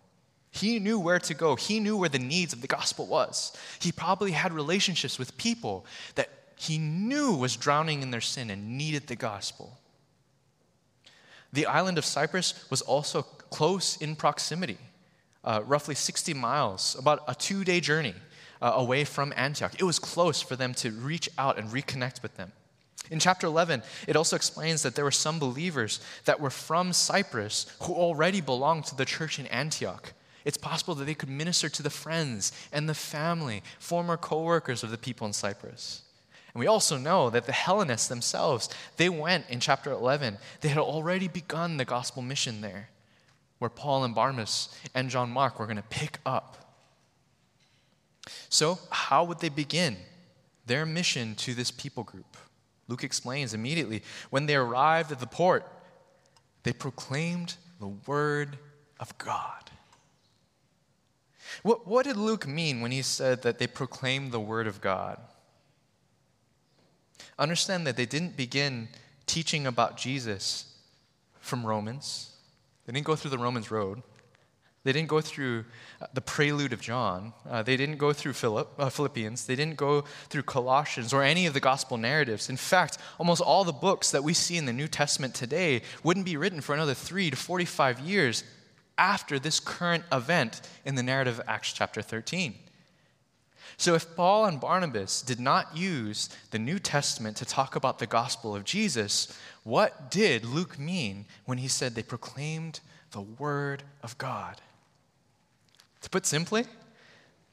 [0.51, 1.55] He knew where to go.
[1.55, 3.57] He knew where the needs of the gospel was.
[3.81, 5.87] He probably had relationships with people
[6.17, 9.79] that he knew was drowning in their sin and needed the gospel.
[11.53, 14.79] The island of Cyprus was also close in proximity,
[15.45, 18.15] uh, roughly 60 miles, about a two day journey
[18.61, 19.75] uh, away from Antioch.
[19.79, 22.53] It was close for them to reach out and reconnect with them.
[23.11, 27.67] In chapter 11, it also explains that there were some believers that were from Cyprus
[27.83, 30.13] who already belonged to the church in Antioch.
[30.45, 34.83] It's possible that they could minister to the friends and the family, former co workers
[34.83, 36.03] of the people in Cyprus.
[36.55, 40.79] And we also know that the Hellenists themselves, they went in chapter 11, they had
[40.79, 42.89] already begun the gospel mission there,
[43.59, 46.70] where Paul and Barnabas and John Mark were going to pick up.
[48.49, 49.97] So, how would they begin
[50.67, 52.37] their mission to this people group?
[52.89, 55.65] Luke explains immediately when they arrived at the port,
[56.63, 58.59] they proclaimed the word
[58.99, 59.71] of God.
[61.63, 65.19] What, what did Luke mean when he said that they proclaimed the word of God?
[67.39, 68.89] Understand that they didn't begin
[69.27, 70.75] teaching about Jesus
[71.41, 72.37] from Romans.
[72.85, 74.03] They didn't go through the Romans road.
[74.83, 75.67] They didn't go through
[76.01, 77.35] uh, the prelude of John.
[77.49, 79.47] Uh, they didn't go through Philip, uh, Philippians.
[79.47, 82.49] They didn't go through Colossians or any of the gospel narratives.
[82.49, 86.25] In fact, almost all the books that we see in the New Testament today wouldn't
[86.25, 88.43] be written for another three to 45 years
[88.97, 92.55] after this current event in the narrative of Acts chapter 13.
[93.77, 98.07] So, if Paul and Barnabas did not use the New Testament to talk about the
[98.07, 102.81] gospel of Jesus, what did Luke mean when he said they proclaimed
[103.13, 104.61] the word of God?
[106.03, 106.65] To put simply,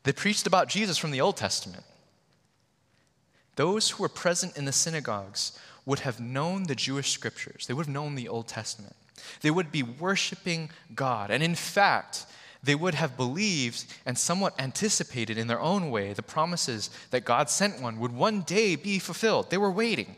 [0.04, 1.84] they preached about Jesus from the Old Testament.
[3.56, 7.88] Those who were present in the synagogues would have known the Jewish scriptures, they would
[7.88, 8.96] have known the Old Testament.
[9.42, 11.32] They would be worshiping God.
[11.32, 12.28] And in fact,
[12.62, 17.50] they would have believed and somewhat anticipated in their own way the promises that God
[17.50, 19.50] sent one would one day be fulfilled.
[19.50, 20.16] They were waiting.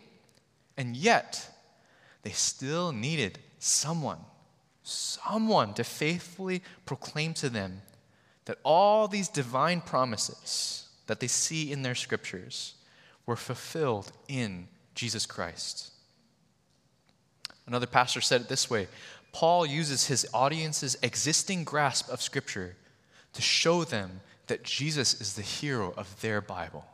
[0.76, 1.50] And yet,
[2.24, 4.20] they still needed someone,
[4.84, 7.82] someone to faithfully proclaim to them
[8.50, 12.74] that all these divine promises that they see in their scriptures
[13.28, 15.92] were fulfilled in Jesus Christ.
[17.68, 18.88] Another pastor said it this way
[19.34, 22.76] Paul uses his audience's existing grasp of Scripture
[23.34, 26.86] to show them that Jesus is the hero of their Bible.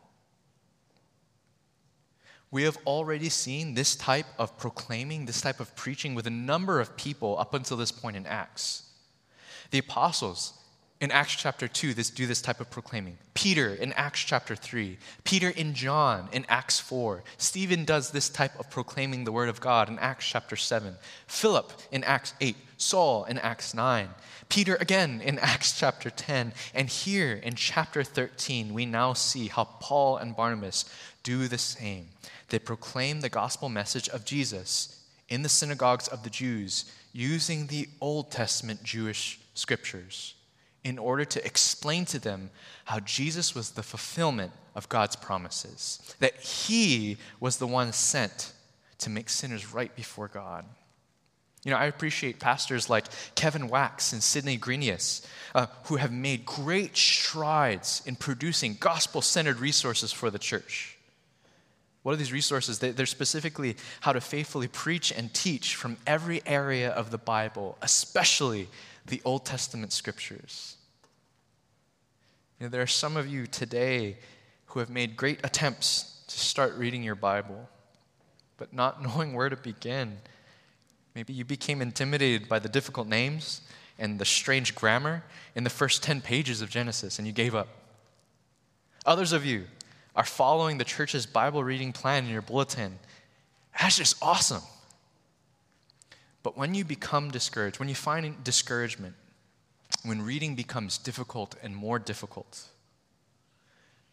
[2.51, 6.81] We have already seen this type of proclaiming, this type of preaching with a number
[6.81, 8.89] of people up until this point in Acts.
[9.71, 10.51] The apostles,
[11.01, 13.17] in Acts chapter 2 this, do this type of proclaiming.
[13.33, 14.97] Peter in Acts chapter 3.
[15.23, 17.23] Peter in John in Acts 4.
[17.37, 20.95] Stephen does this type of proclaiming the word of God in Acts chapter 7.
[21.27, 22.55] Philip in Acts 8.
[22.77, 24.09] Saul in Acts 9.
[24.47, 26.53] Peter again in Acts chapter 10.
[26.73, 30.85] And here in chapter 13, we now see how Paul and Barnabas
[31.23, 32.07] do the same.
[32.49, 37.89] They proclaim the gospel message of Jesus in the synagogues of the Jews using the
[37.99, 40.34] Old Testament Jewish scriptures
[40.85, 42.51] in order to explain to them
[42.85, 48.53] how Jesus was the fulfillment of God's promises, that He was the one sent
[48.99, 50.63] to make sinners right before God.
[51.63, 55.25] You know, I appreciate pastors like Trevin Wax and Sidney Greidanus,
[55.55, 60.95] uh, who have made great strides in producing gospel centered resources for the church.
[62.03, 62.77] What are these resources?
[62.77, 68.67] They're specifically how to faithfully preach and teach from every area of the Bible, especially
[69.07, 70.74] the Old Testament scriptures.
[72.59, 74.17] You know, there are some of you today
[74.67, 77.69] who have made great attempts to start reading your Bible,
[78.57, 80.17] but not knowing where to begin.
[81.15, 83.61] Maybe you became intimidated by the difficult names
[83.97, 85.23] and the strange grammar
[85.55, 87.69] in the first 10 pages of Genesis and you gave up.
[89.05, 89.65] Others of you
[90.15, 92.99] are following the church's Bible reading plan in your bulletin.
[93.79, 94.63] That's just awesome.
[96.43, 99.15] But when you become discouraged, when you find discouragement,
[100.03, 102.67] when reading becomes difficult and more difficult,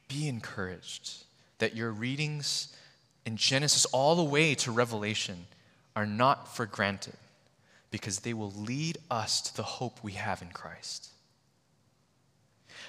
[0.08, 1.24] be encouraged
[1.58, 2.74] that your readings
[3.24, 5.46] in Genesis all the way to Revelation
[5.94, 7.14] are not for granted
[7.90, 11.10] because they will lead us to the hope we have in Christ.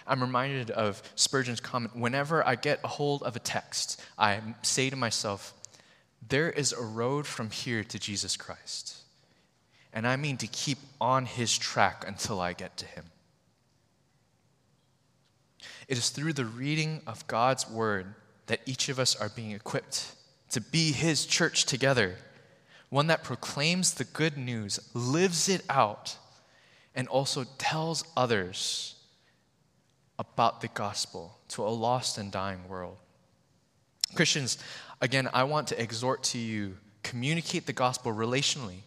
[0.08, 4.90] I'm reminded of Spurgeon's comment whenever I get a hold of a text, I say
[4.90, 5.54] to myself,
[6.28, 9.03] there is a road from here to Jesus Christ
[9.94, 13.06] and I mean to keep on his track until I get to him.
[15.88, 18.16] It is through the reading of God's word
[18.48, 20.16] that each of us are being equipped
[20.50, 22.16] to be his church together,
[22.90, 26.18] one that proclaims the good news, lives it out,
[26.96, 28.96] and also tells others
[30.20, 32.98] about the gospel to a lost and dying world.
[34.16, 34.58] Christians,
[35.02, 38.82] again, I want to exhort to you communicate the gospel relationally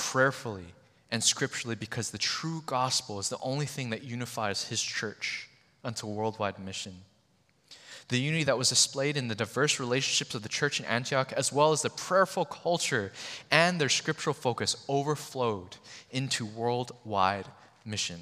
[0.00, 0.64] prayerfully
[1.10, 5.48] and scripturally because the true gospel is the only thing that unifies his church
[5.84, 6.94] unto worldwide mission.
[8.08, 11.52] The unity that was displayed in the diverse relationships of the church in Antioch, as
[11.52, 13.12] well as the prayerful culture
[13.50, 15.76] and their scriptural focus, overflowed
[16.10, 17.46] into worldwide
[17.84, 18.20] mission.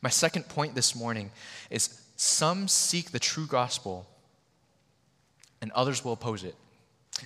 [0.00, 1.30] My second point this morning
[1.68, 4.06] is some seek the true gospel
[5.60, 6.54] and others will oppose it.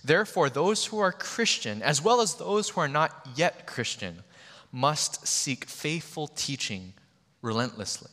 [0.05, 4.23] Therefore, those who are Christian, as well as those who are not yet Christian,
[4.73, 6.95] must seek faithful teaching
[7.43, 8.11] relentlessly.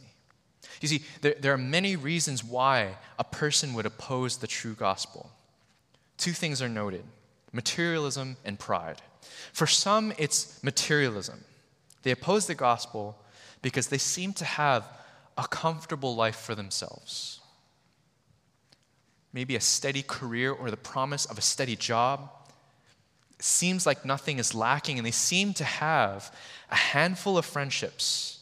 [0.82, 5.32] You see, there, there are many reasons why a person would oppose the true gospel.
[6.18, 7.04] Two things are noted
[7.54, 9.02] materialism and pride.
[9.54, 11.44] For some, it's materialism.
[12.04, 13.18] They oppose the gospel
[13.62, 14.88] because they seem to have
[15.38, 17.40] a comfortable life for themselves
[19.38, 22.28] maybe a steady career or the promise of a steady job.
[23.38, 26.36] It seems like nothing is lacking, and they seem to have
[26.72, 28.40] a handful of friendships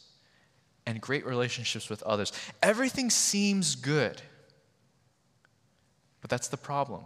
[0.85, 2.31] and great relationships with others.
[2.63, 4.21] Everything seems good.
[6.21, 7.03] But that's the problem.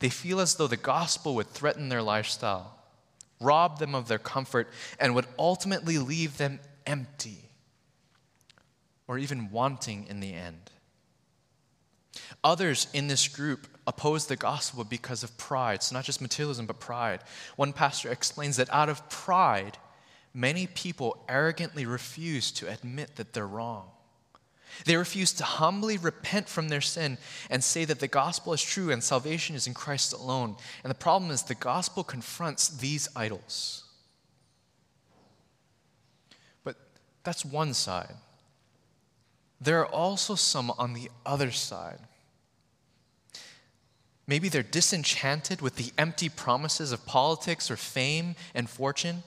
[0.00, 2.80] They feel as though the gospel would threaten their lifestyle,
[3.40, 4.68] rob them of their comfort,
[4.98, 7.48] and would ultimately leave them empty
[9.06, 10.71] or even wanting in the end.
[12.44, 15.76] Others in this group oppose the gospel because of pride.
[15.76, 17.20] It's not just materialism, but pride.
[17.56, 19.78] One pastor explains that out of pride,
[20.34, 23.88] many people arrogantly refuse to admit that they're wrong.
[24.84, 27.18] They refuse to humbly repent from their sin
[27.50, 30.56] and say that the gospel is true and salvation is in Christ alone.
[30.82, 33.84] And the problem is the gospel confronts these idols.
[36.64, 36.76] But
[37.22, 38.14] that's one side.
[39.62, 41.98] There are also some on the other side.
[44.26, 49.22] Maybe they're disenchanted with the empty promises of politics or fame and fortune.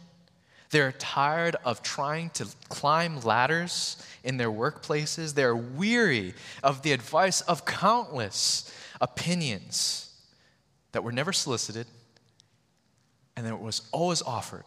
[0.71, 5.35] They're tired of trying to climb ladders in their workplaces.
[5.35, 6.33] They're weary
[6.63, 10.13] of the advice of countless opinions
[10.91, 11.87] that were never solicited
[13.37, 14.65] and that was always offered.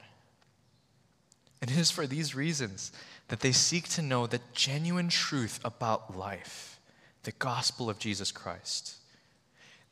[1.61, 2.93] And it is for these reasons
[3.29, 6.81] that they seek to know the genuine truth about life,
[7.22, 8.95] the gospel of Jesus Christ.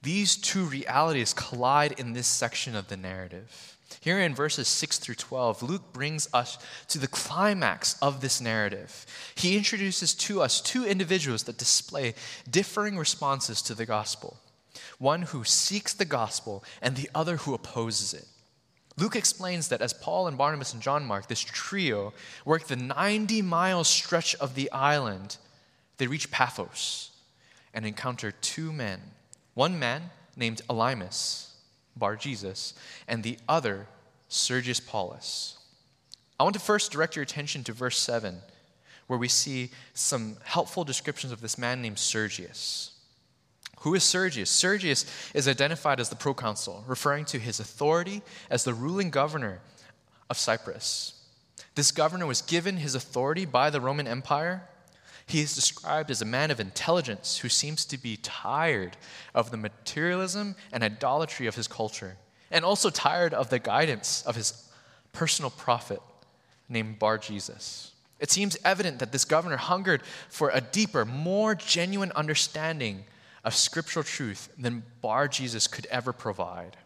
[0.03, 3.76] These two realities collide in this section of the narrative.
[4.01, 6.59] Here in verses 6 through 12, Luke brings us
[6.89, 9.07] to the climax of this narrative.
[9.34, 12.14] He introduces to us two individuals that display
[12.51, 14.39] differing responses to the gospel
[14.99, 18.26] one who seeks the gospel and the other who opposes it.
[18.99, 23.42] Luke explains that as Paul and Barnabas and John Mark, this trio, work the 90
[23.42, 25.36] mile stretch of the island,
[25.99, 27.11] they reach Paphos
[27.74, 29.01] and encounter two men.
[29.55, 31.51] One man named Elymas,
[31.94, 32.74] Bar Jesus,
[33.07, 33.86] and the other,
[34.28, 35.59] Sergius Paulus.
[36.40, 38.38] I want to first direct your attention to verse 7,
[39.07, 42.95] where we see some helpful descriptions of this man named Sergius.
[43.81, 44.51] Who is Sergius?
[44.51, 45.05] Sergius
[45.35, 49.61] is identified as the proconsul, referring to his authority as the ruling governor
[50.29, 51.14] of Cyprus.
[51.74, 54.68] This governor was given his authority by the Roman Empire.
[55.27, 58.97] He is described as a man of intelligence who seems to be tired
[59.35, 62.16] of the materialism and idolatry of his culture,
[62.51, 64.68] and also tired of the guidance of his
[65.12, 66.01] personal prophet
[66.68, 67.93] named Bar Jesus.
[68.18, 73.05] It seems evident that this governor hungered for a deeper, more genuine understanding
[73.47, 76.76] of scriptural truth than Bar Jesus could ever provide.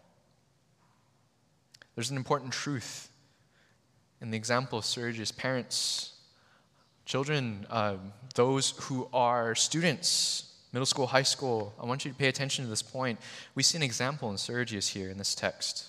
[1.94, 3.08] There's an important truth
[4.20, 6.12] in the example of Sergius' parents,
[7.06, 7.96] children, uh,
[8.34, 11.72] those who are students, middle school, high school.
[11.80, 13.18] I want you to pay attention to this point.
[13.54, 15.86] We see an example in Sergius here in this text.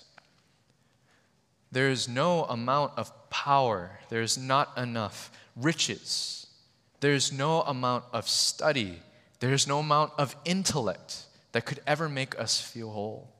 [1.69, 6.47] There is no amount of power, there is not enough riches,
[7.01, 9.01] there is no amount of study
[9.41, 13.33] there is no amount of intellect that could ever make us feel whole.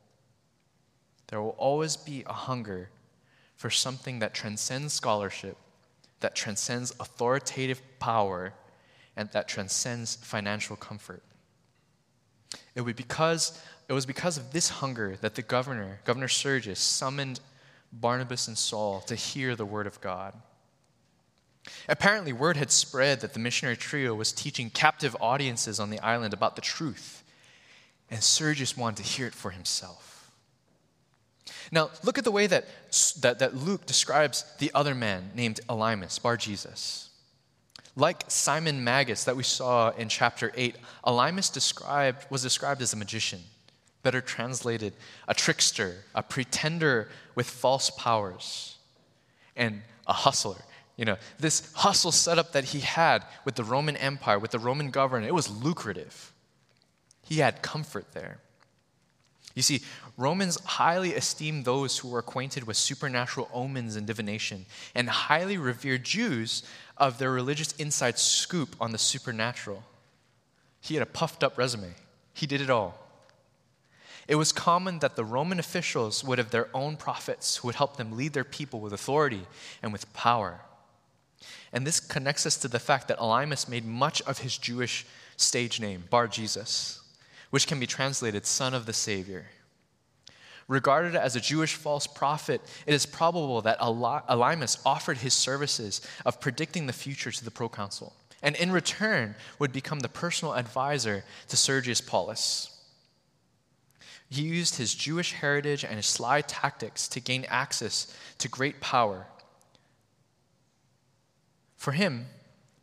[1.27, 2.89] There will always be a hunger
[3.55, 5.55] for something that transcends scholarship,
[6.19, 8.53] that transcends authoritative power,
[9.15, 11.21] and that transcends financial comfort.
[12.73, 17.39] It, would because, it was because of this hunger that the governor, Governor Sergius, summoned
[17.93, 20.33] Barnabas and Saul to hear the word of God.
[21.88, 26.34] Apparently, word had spread that the missionary trio was teaching captive audiences on the island
[26.34, 27.24] about the truth,
[28.09, 30.32] and Sergius wanted to hear it for himself.
[31.72, 32.66] Now, look at the way that,
[33.22, 37.09] that, that Luke describes the other man named Elymas, Bar Jesus.
[37.95, 42.97] Like Simon Magus that we saw in chapter 8, Elymas described, was described as a
[42.97, 43.41] magician,
[44.03, 44.93] better translated,
[45.28, 48.78] a trickster, a pretender with false powers,
[49.55, 50.64] and a hustler.
[50.97, 54.91] You know, this hustle setup that he had with the Roman Empire, with the Roman
[54.91, 56.33] government, it was lucrative.
[57.23, 58.39] He had comfort there.
[59.55, 59.81] You see,
[60.17, 64.65] Romans highly esteemed those who were acquainted with supernatural omens and divination,
[64.95, 66.63] and highly revered Jews
[66.97, 69.83] of their religious inside scoop on the supernatural.
[70.79, 71.95] He had a puffed up resume,
[72.33, 72.97] he did it all.
[74.27, 77.97] It was common that the Roman officials would have their own prophets who would help
[77.97, 79.45] them lead their people with authority
[79.81, 80.61] and with power.
[81.73, 85.05] And this connects us to the fact that Elymas made much of his Jewish
[85.37, 87.01] stage name, Bar Jesus,
[87.49, 89.47] which can be translated Son of the Savior.
[90.67, 96.39] Regarded as a Jewish false prophet, it is probable that Elymas offered his services of
[96.39, 101.57] predicting the future to the proconsul, and in return would become the personal advisor to
[101.57, 102.77] Sergius Paulus.
[104.29, 109.25] He used his Jewish heritage and his sly tactics to gain access to great power
[111.82, 112.27] for him,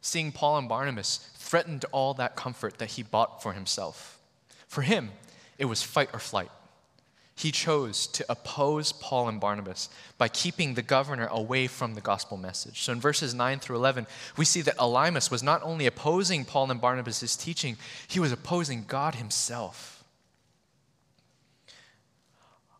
[0.00, 4.18] seeing Paul and Barnabas threatened all that comfort that he bought for himself.
[4.66, 5.12] For him,
[5.56, 6.50] it was fight or flight.
[7.36, 9.88] He chose to oppose Paul and Barnabas
[10.18, 12.82] by keeping the governor away from the gospel message.
[12.82, 16.68] So in verses 9 through 11, we see that Elymas was not only opposing Paul
[16.68, 17.76] and Barnabas' teaching,
[18.08, 20.02] he was opposing God himself.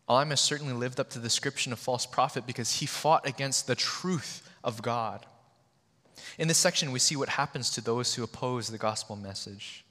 [0.09, 3.75] Elymas certainly lived up to the description of false prophet because he fought against the
[3.75, 5.25] truth of God.
[6.39, 9.83] In this section, we see what happens to those who oppose the gospel message.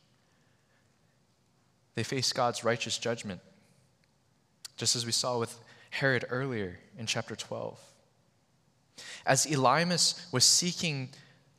[1.94, 3.42] They face God's righteous judgment,
[4.78, 7.78] just as we saw with Herod earlier in chapter 12.
[9.26, 11.10] As Elymas was seeking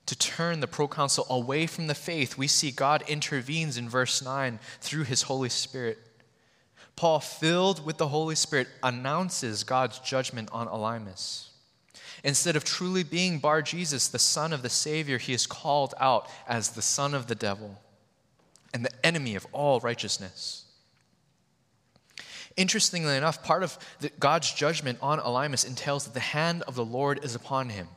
[0.08, 4.58] to turn the proconsul away from the faith, we see God intervenes in verse 9
[4.82, 6.00] through his Holy Spirit.
[6.96, 11.49] Paul, filled with the Holy Spirit, announces God's judgment on Elymas.
[12.24, 16.30] Instead of truly being Bar Jesus, the son of the Savior, he is called out
[16.48, 17.80] as the son of the devil
[18.74, 20.66] and the enemy of all righteousness.
[22.58, 26.86] Interestingly enough, part of the, God's judgment on Elymas entails that the hand of the
[26.86, 27.88] Lord is upon him.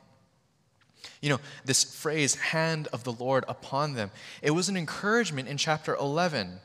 [1.21, 4.11] You know, this phrase, hand of the Lord upon them,
[4.41, 6.59] it was an encouragement in chapter 11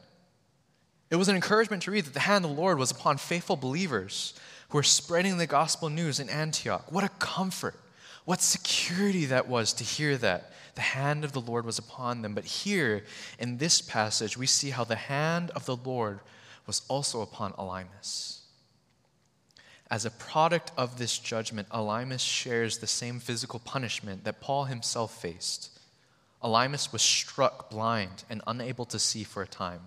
[1.10, 3.56] It was an encouragement to read that the hand of the Lord was upon faithful
[3.56, 4.34] believers
[4.70, 6.90] who are spreading the gospel news in Antioch.
[6.92, 7.74] What a comfort,
[8.24, 12.34] what security that was to hear that the hand of the Lord was upon them.
[12.34, 13.04] But here
[13.38, 16.20] in this passage, we see how the hand of the Lord
[16.66, 18.40] was also upon Elymas.
[19.90, 25.20] As a product of this judgment, Elymas shares the same physical punishment that Paul himself
[25.20, 25.70] faced.
[26.44, 29.80] Elymas was struck blind and unable to see for a time.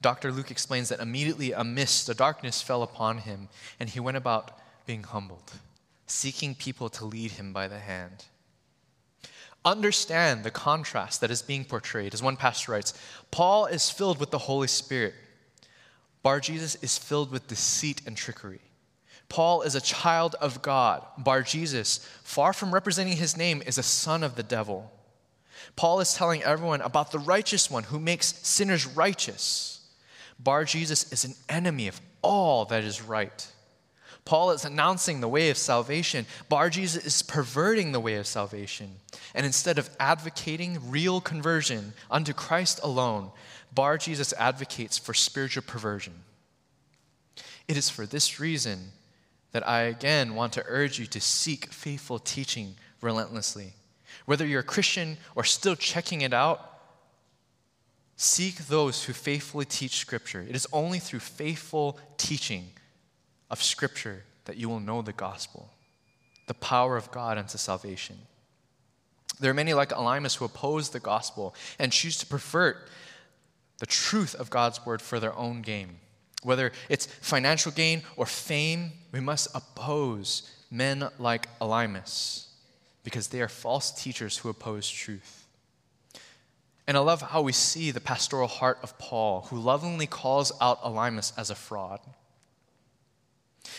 [0.00, 0.30] Dr.
[0.30, 3.48] Luke explains that immediately a mist, a darkness fell upon him,
[3.80, 5.52] and he went about being humbled,
[6.06, 8.26] seeking people to lead him by the hand.
[9.64, 12.14] Understand the contrast that is being portrayed.
[12.14, 12.94] As one pastor writes,
[13.30, 15.14] Paul is filled with the Holy Spirit.
[16.22, 18.60] Bar Jesus is filled with deceit and trickery.
[19.28, 21.04] Paul is a child of God.
[21.18, 24.90] Bar Jesus, far from representing his name, is a son of the devil.
[25.76, 29.77] Paul is telling everyone about the righteous one who makes sinners righteous.
[30.38, 33.46] Bar Jesus is an enemy of all that is right.
[34.24, 36.26] Paul is announcing the way of salvation.
[36.50, 38.96] Bar Jesus is perverting the way of salvation.
[39.34, 43.30] And instead of advocating real conversion unto Christ alone,
[43.72, 46.12] Bar Jesus advocates for spiritual perversion.
[47.66, 48.92] It is for this reason
[49.52, 53.72] that I again want to urge you to seek faithful teaching relentlessly.
[54.26, 56.77] Whether you're a Christian or still checking it out,
[58.20, 60.44] Seek those who faithfully teach Scripture.
[60.46, 62.70] It is only through faithful teaching
[63.48, 65.70] of Scripture that you will know the gospel,
[66.48, 68.18] the power of God unto salvation.
[69.38, 72.88] There are many like Elymas who oppose the gospel and choose to pervert
[73.78, 76.00] the truth of God's word for their own gain.
[76.42, 82.46] Whether it's financial gain or fame, we must oppose men like Elymas
[83.04, 85.37] because they are false teachers who oppose truth.
[86.88, 90.82] And I love how we see the pastoral heart of Paul, who lovingly calls out
[90.82, 92.00] Elymas as a fraud.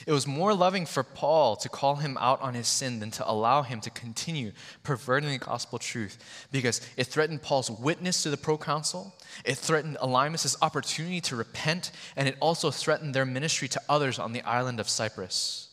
[0.06, 3.28] It was more loving for Paul to call him out on his sin than to
[3.28, 4.52] allow him to continue
[4.84, 6.20] perverting the gospel truth
[6.52, 12.28] because it threatened Paul's witness to the proconsul, it threatened Elymas' opportunity to repent, and
[12.28, 15.70] it also threatened their ministry to others on the island of Cyprus.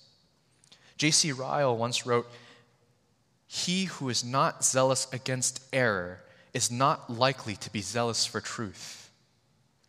[0.96, 1.32] J.C.
[1.32, 2.30] Ryle once wrote,
[3.46, 6.22] He who is not zealous against error
[6.56, 9.10] is not likely to be zealous for truth.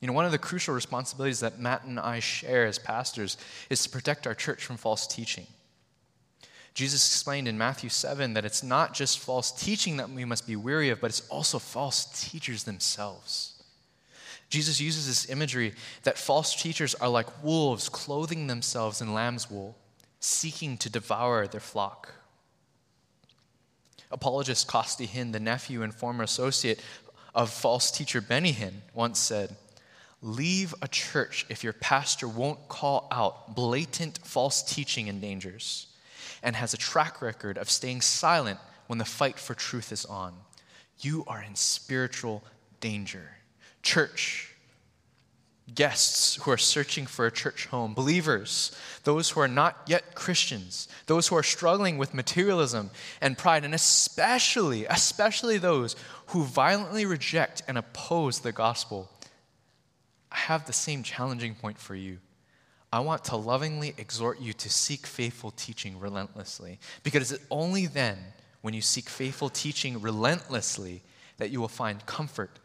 [0.01, 3.37] You know, one of the crucial responsibilities that Matt and I share as pastors
[3.69, 5.47] is to protect our church from false teaching.
[6.73, 10.57] Jesus explained in Matthew 7 that it's not just false teaching that we must be
[10.57, 13.63] weary of, but it's also false teachers themselves.
[14.49, 19.77] Jesus uses this imagery that false teachers are like wolves clothing themselves in lamb's wool,
[20.19, 22.11] seeking to devour their flock.
[24.11, 26.81] Apologist Costi Hinn, the nephew and former associate
[27.35, 29.55] of false teacher Benny Hinn, once said,
[30.21, 35.87] Leave a church if your pastor won't call out blatant false teaching and dangers
[36.41, 40.33] and has a track record of staying silent when the fight for truth is on.
[40.99, 42.43] You are in spiritual
[42.79, 43.29] danger.
[43.83, 44.55] Church,
[45.73, 50.87] guests who are searching for a church home, believers, those who are not yet Christians,
[51.07, 52.89] those who are struggling with materialism
[53.21, 55.95] and pride, and especially, especially those
[56.27, 59.09] who violently reject and oppose the gospel.
[60.31, 62.19] I have the same challenging point for you.
[62.91, 68.17] I want to lovingly exhort you to seek faithful teaching relentlessly, because it's only then,
[68.61, 71.03] when you seek faithful teaching relentlessly,
[71.37, 72.59] that you will find comfort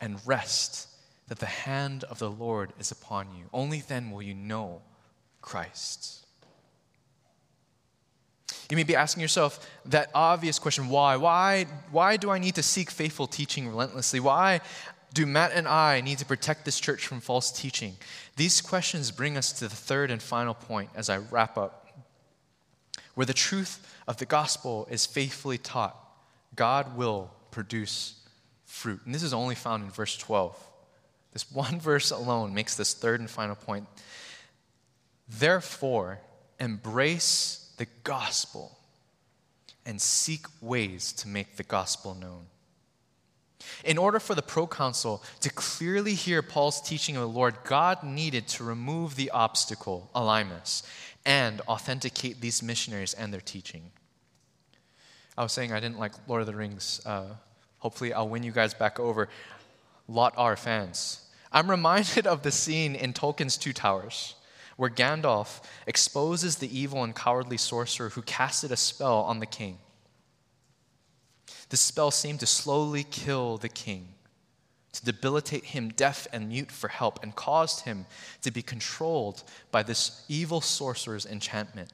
[0.00, 0.87] and rest
[1.28, 3.44] that the hand of the Lord is upon you.
[3.52, 4.82] Only then will you know
[5.42, 6.26] Christ.
[8.70, 11.16] You may be asking yourself that obvious question why?
[11.16, 14.20] Why, why do I need to seek faithful teaching relentlessly?
[14.20, 14.60] Why
[15.14, 17.96] do Matt and I need to protect this church from false teaching?
[18.36, 21.86] These questions bring us to the third and final point as I wrap up.
[23.14, 25.96] Where the truth of the gospel is faithfully taught,
[26.54, 28.14] God will produce
[28.66, 29.00] fruit.
[29.06, 30.67] And this is only found in verse 12.
[31.38, 33.86] This one verse alone makes this third and final point.
[35.28, 36.18] Therefore,
[36.58, 38.76] embrace the gospel
[39.86, 42.46] and seek ways to make the gospel known.
[43.84, 48.48] In order for the proconsul to clearly hear Paul's teaching of the Lord, God needed
[48.48, 50.82] to remove the obstacle, Elymas,
[51.24, 53.92] and authenticate these missionaries and their teaching.
[55.36, 57.00] I was saying I didn't like Lord of the Rings.
[57.06, 57.26] Uh,
[57.78, 59.28] hopefully, I'll win you guys back over.
[60.08, 61.27] Lot are fans.
[61.50, 64.34] I'm reminded of the scene in Tolkien's Two Towers,
[64.76, 69.78] where Gandalf exposes the evil and cowardly sorcerer who casted a spell on the king.
[71.70, 74.08] The spell seemed to slowly kill the king.
[74.92, 78.06] to debilitate him deaf and mute for help, and caused him
[78.42, 81.92] to be controlled by this evil sorcerer's enchantment.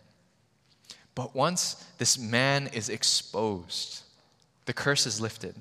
[1.14, 4.02] But once this man is exposed,
[4.66, 5.54] the curse is lifted.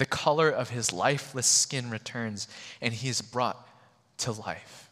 [0.00, 2.48] The color of his lifeless skin returns,
[2.80, 3.68] and he is brought
[4.16, 4.88] to life.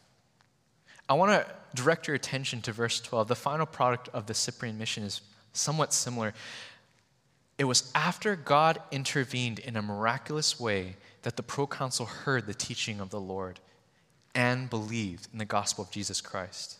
[1.09, 3.27] I want to direct your attention to verse 12.
[3.27, 6.35] The final product of the Cyprian mission is somewhat similar.
[7.57, 12.99] It was after God intervened in a miraculous way that the proconsul heard the teaching
[12.99, 13.59] of the Lord
[14.35, 16.77] and believed in the gospel of Jesus Christ.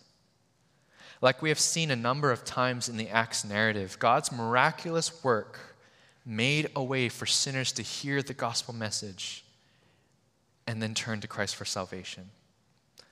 [1.19, 5.68] Like we have seen a number of times in the Acts narrative, God's miraculous work
[6.29, 9.43] made a way for sinners to hear the gospel message
[10.67, 12.29] and then turn to Christ for salvation.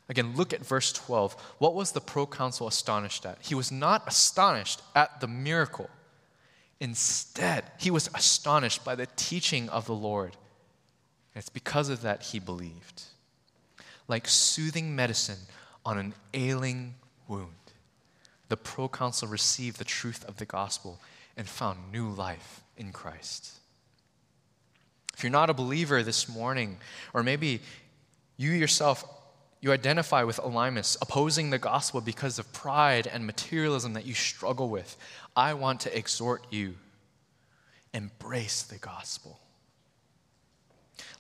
[0.08, 1.34] Again, look at verse 12.
[1.58, 3.40] What was the proconsul astonished at?
[3.42, 5.90] He was not astonished at the miracle.
[6.80, 10.38] Instead, he was astonished by the teaching of the Lord.
[11.34, 13.04] And it's because of that he believed.
[14.08, 15.40] Like soothing medicine
[15.84, 16.94] on an ailing
[17.28, 17.50] wound,
[18.48, 21.02] the proconsul received the truth of the gospel
[21.36, 23.54] and found new life in Christ.
[25.16, 26.78] If you're not a believer this morning,
[27.14, 27.62] or maybe
[28.38, 29.04] you yourself
[29.60, 34.70] you identify with Elymas, opposing the gospel because of pride and materialism that you struggle
[34.70, 34.96] with.
[35.36, 36.76] I want to exhort you
[37.94, 39.40] embrace the gospel.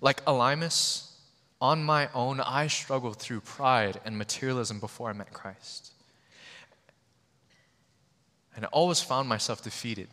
[0.01, 1.11] Like Elymas,
[1.59, 5.93] on my own, I struggled through pride and materialism before I met Christ.
[8.55, 10.09] And I always found myself defeated,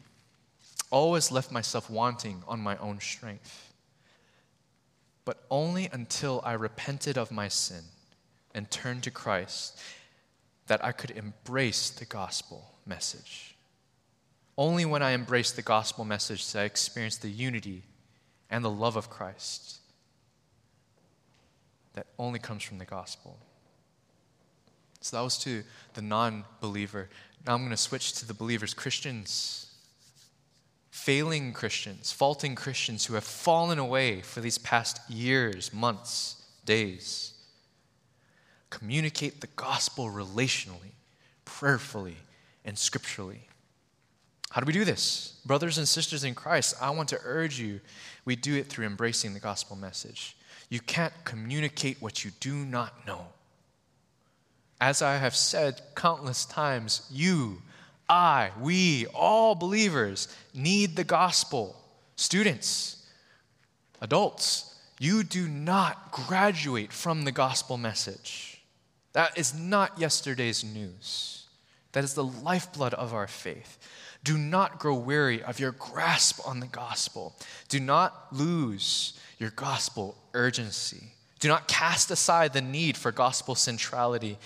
[0.95, 3.75] always left myself wanting on my own strength.
[5.25, 7.83] But only until I repented of my sin
[8.55, 9.77] and turned to Christ
[10.69, 13.57] that I could embrace the gospel message.
[14.57, 17.83] Only when I embraced the gospel message did I experience the unity
[18.49, 19.79] and the love of Christ
[21.95, 23.37] that only comes from the gospel.
[25.01, 25.65] So that was to
[25.95, 27.09] the non believer.
[27.45, 29.74] Now I'm going to switch to the believers, Christians,
[30.95, 37.33] failing Christians, faulting Christians who have fallen away for these past years, months, days
[38.71, 40.95] communicate the gospel relationally,
[41.45, 42.17] prayerfully,
[42.65, 43.49] and scripturally.
[44.51, 45.41] How do we do this?
[45.45, 47.81] Brothers and sisters in Christ, I want to urge you,
[48.25, 50.37] we do it through embracing the gospel message.
[50.71, 53.27] You can't communicate what you do not know.
[54.81, 57.63] As I have said countless times, you,
[58.09, 61.77] I, we, all believers need the gospel.
[62.17, 63.07] Students,
[64.01, 68.63] adults, you do not graduate from the gospel message.
[69.13, 71.47] That is not yesterday's news.
[71.93, 73.79] That is the lifeblood of our faith.
[74.25, 77.35] Do not grow weary of your grasp on the gospel.
[77.69, 81.13] Do not lose your gospel urgency.
[81.41, 84.39] Do not cast aside the need for gospel centrality.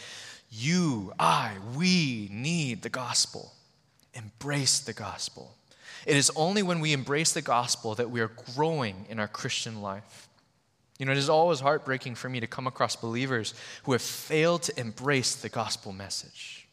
[0.51, 3.53] You, I, we need the gospel.
[4.15, 5.55] Embrace the gospel.
[6.07, 9.83] It is only when we embrace the gospel that we are growing in our Christian
[9.83, 10.29] life.
[10.99, 14.63] You know, it is always heartbreaking for me to come across believers who have failed
[14.63, 16.67] to embrace the gospel message.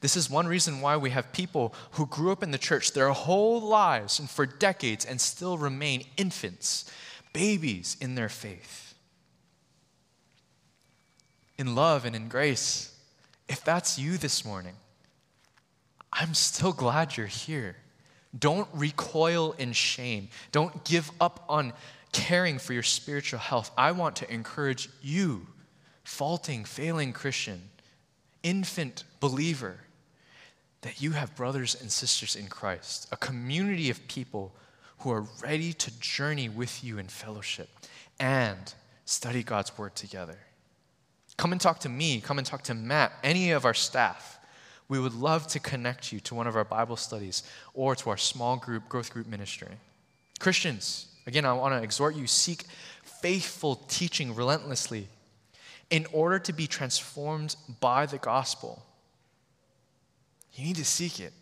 [0.00, 3.10] This is one reason why we have people who grew up in the church their
[3.10, 6.90] whole lives and for decades and still remain infants,
[7.34, 8.94] babies in their faith.
[11.58, 12.89] In love and in grace,
[13.50, 14.76] if that's you this morning,
[16.12, 17.76] I'm still glad you're here.
[18.38, 20.28] Don't recoil in shame.
[20.52, 21.72] Don't give up on
[22.12, 25.46] caring for your spiritual health, I want to encourage you,
[26.04, 27.62] faulting, failing Christian,
[28.42, 29.78] infant believer,
[30.82, 34.52] that you have brothers and sisters in Christ, a community of people
[34.98, 37.68] who are ready to journey with you in fellowship
[38.18, 38.74] and
[39.04, 40.38] study God's word together.
[41.40, 44.38] Come and talk to me, come and talk to Matt, any of our staff.
[44.88, 48.18] We would love to connect you to one of our Bible studies or to our
[48.18, 49.68] small group, growth group ministry.
[50.38, 52.64] Christians, Again, I want to exhort you seek
[53.02, 55.08] faithful teaching relentlessly
[55.90, 58.82] in order to be transformed by the gospel.
[60.54, 61.32] You need to seek it.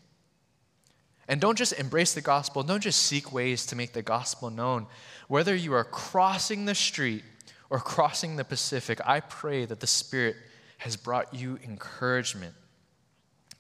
[1.27, 4.87] And don't just embrace the gospel, don't just seek ways to make the gospel known.
[5.27, 7.23] Whether you are crossing the street
[7.71, 10.37] or crossing the Pacific, I pray that the Spirit
[10.79, 12.55] has brought you encouragement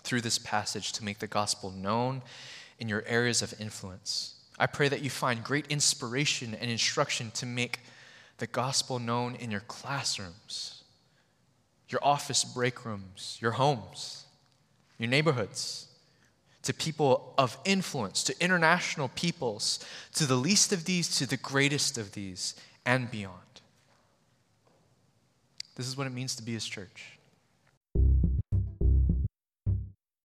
[0.02, 2.22] through this passage to make the gospel known
[2.78, 4.36] in your areas of influence.
[4.58, 7.80] I pray that you find great inspiration and instruction to make
[8.38, 10.84] the gospel known in your classrooms,
[11.88, 14.24] your office break rooms, your homes,
[14.98, 15.88] your neighborhoods,
[16.62, 19.84] to people of influence, to international peoples,
[20.14, 22.54] to the least of these, to the greatest of these,
[22.84, 23.47] and beyond.
[25.78, 27.17] This is what it means to be his church.